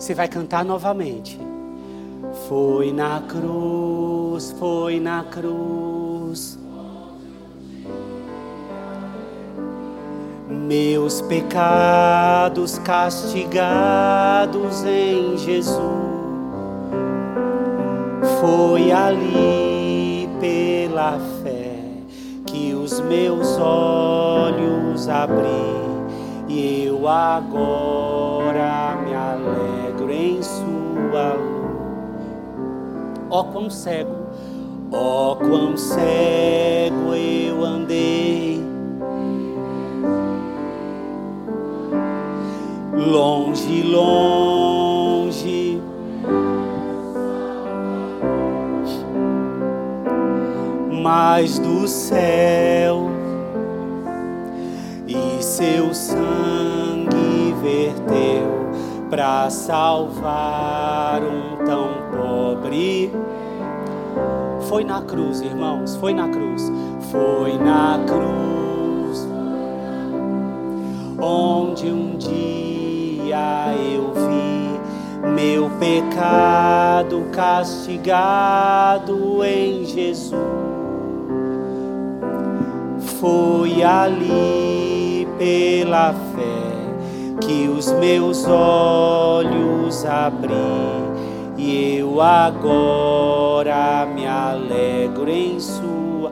[0.02, 1.40] Você vai cantar novamente.
[2.50, 6.58] Foi na cruz, foi na cruz.
[10.50, 13.64] Meus pecados castigados
[14.86, 15.78] em Jesus.
[18.40, 21.76] Foi ali pela fé
[22.48, 25.92] que os meus olhos abri
[26.48, 28.91] e eu agora
[33.34, 34.28] Ó oh, quão cego,
[34.92, 38.62] ó oh, quão cego eu andei.
[42.94, 45.82] Longe, longe.
[51.02, 53.10] Mais do céu
[55.08, 58.62] e seu sangue verteu
[59.10, 63.21] para salvar um tão pobre.
[64.72, 66.72] Foi na cruz, irmãos, foi na cruz,
[67.12, 69.28] foi na cruz,
[71.20, 74.80] onde um dia eu vi
[75.30, 80.32] meu pecado castigado em Jesus.
[83.20, 91.01] Foi ali pela fé que os meus olhos abri
[91.62, 96.32] e eu agora me alegro em sua.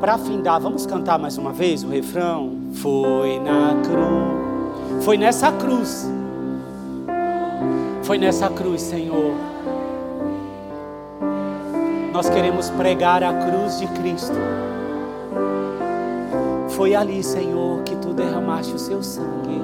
[0.00, 2.50] Para findar, vamos cantar mais uma vez o refrão?
[2.72, 6.10] Foi na cruz, foi nessa cruz,
[8.02, 9.34] foi nessa cruz, Senhor.
[12.12, 14.36] Nós queremos pregar a cruz de Cristo.
[16.70, 19.62] Foi ali, Senhor, que tu derramaste o seu sangue.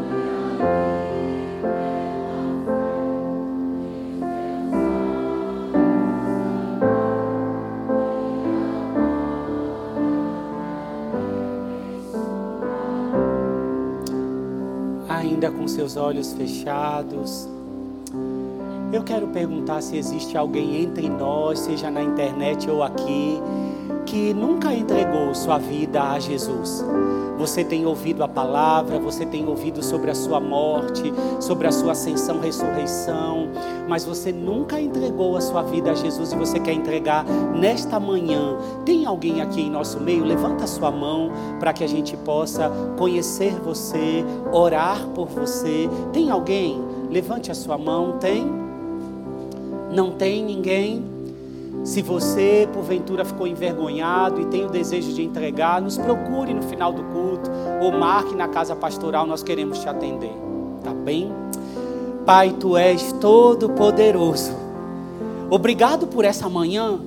[15.74, 17.48] Seus olhos fechados,
[18.92, 23.40] eu quero perguntar se existe alguém entre nós, seja na internet ou aqui,
[24.04, 26.84] que nunca entregou sua vida a Jesus.
[27.38, 31.92] Você tem ouvido a palavra, você tem ouvido sobre a sua morte, sobre a sua
[31.92, 33.48] ascensão, ressurreição,
[33.88, 38.56] mas você nunca entregou a sua vida a Jesus e você quer entregar nesta manhã.
[38.84, 40.24] Tem alguém aqui em nosso meio?
[40.24, 45.88] Levanta a sua mão para que a gente possa conhecer você, orar por você.
[46.12, 46.80] Tem alguém?
[47.10, 48.18] Levante a sua mão.
[48.18, 48.46] Tem?
[49.90, 51.13] Não tem ninguém?
[51.84, 56.90] Se você, porventura, ficou envergonhado e tem o desejo de entregar, nos procure no final
[56.94, 57.50] do culto
[57.82, 60.32] ou marque na casa pastoral, nós queremos te atender.
[60.82, 61.30] Tá bem?
[62.24, 64.52] Pai, tu és todo poderoso.
[65.50, 66.98] Obrigado por essa manhã.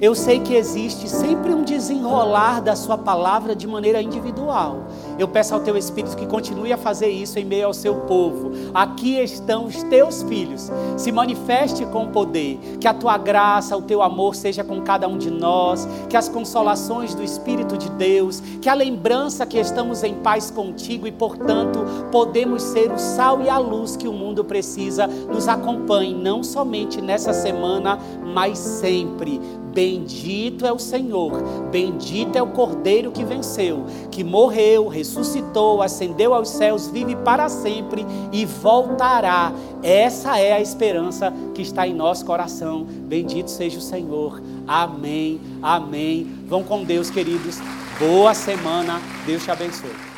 [0.00, 4.84] Eu sei que existe sempre um desenrolar da Sua palavra de maneira individual.
[5.18, 8.50] Eu peço ao Teu Espírito que continue a fazer isso em meio ao Seu povo.
[8.72, 10.70] Aqui estão os Teus filhos.
[10.96, 12.58] Se manifeste com poder.
[12.80, 15.86] Que a Tua graça, o Teu amor seja com cada um de nós.
[16.08, 21.06] Que as consolações do Espírito de Deus, que a lembrança que estamos em paz contigo
[21.06, 21.80] e, portanto,
[22.10, 27.02] podemos ser o sal e a luz que o mundo precisa, nos acompanhe não somente
[27.02, 29.38] nessa semana, mas sempre
[29.72, 31.30] Bendito é o Senhor,
[31.70, 38.04] bendito é o Cordeiro que venceu, que morreu, ressuscitou, ascendeu aos céus, vive para sempre
[38.32, 39.52] e voltará.
[39.82, 42.84] Essa é a esperança que está em nosso coração.
[42.84, 44.42] Bendito seja o Senhor.
[44.66, 46.26] Amém, amém.
[46.46, 47.58] Vão com Deus, queridos.
[47.98, 49.00] Boa semana.
[49.24, 50.09] Deus te abençoe.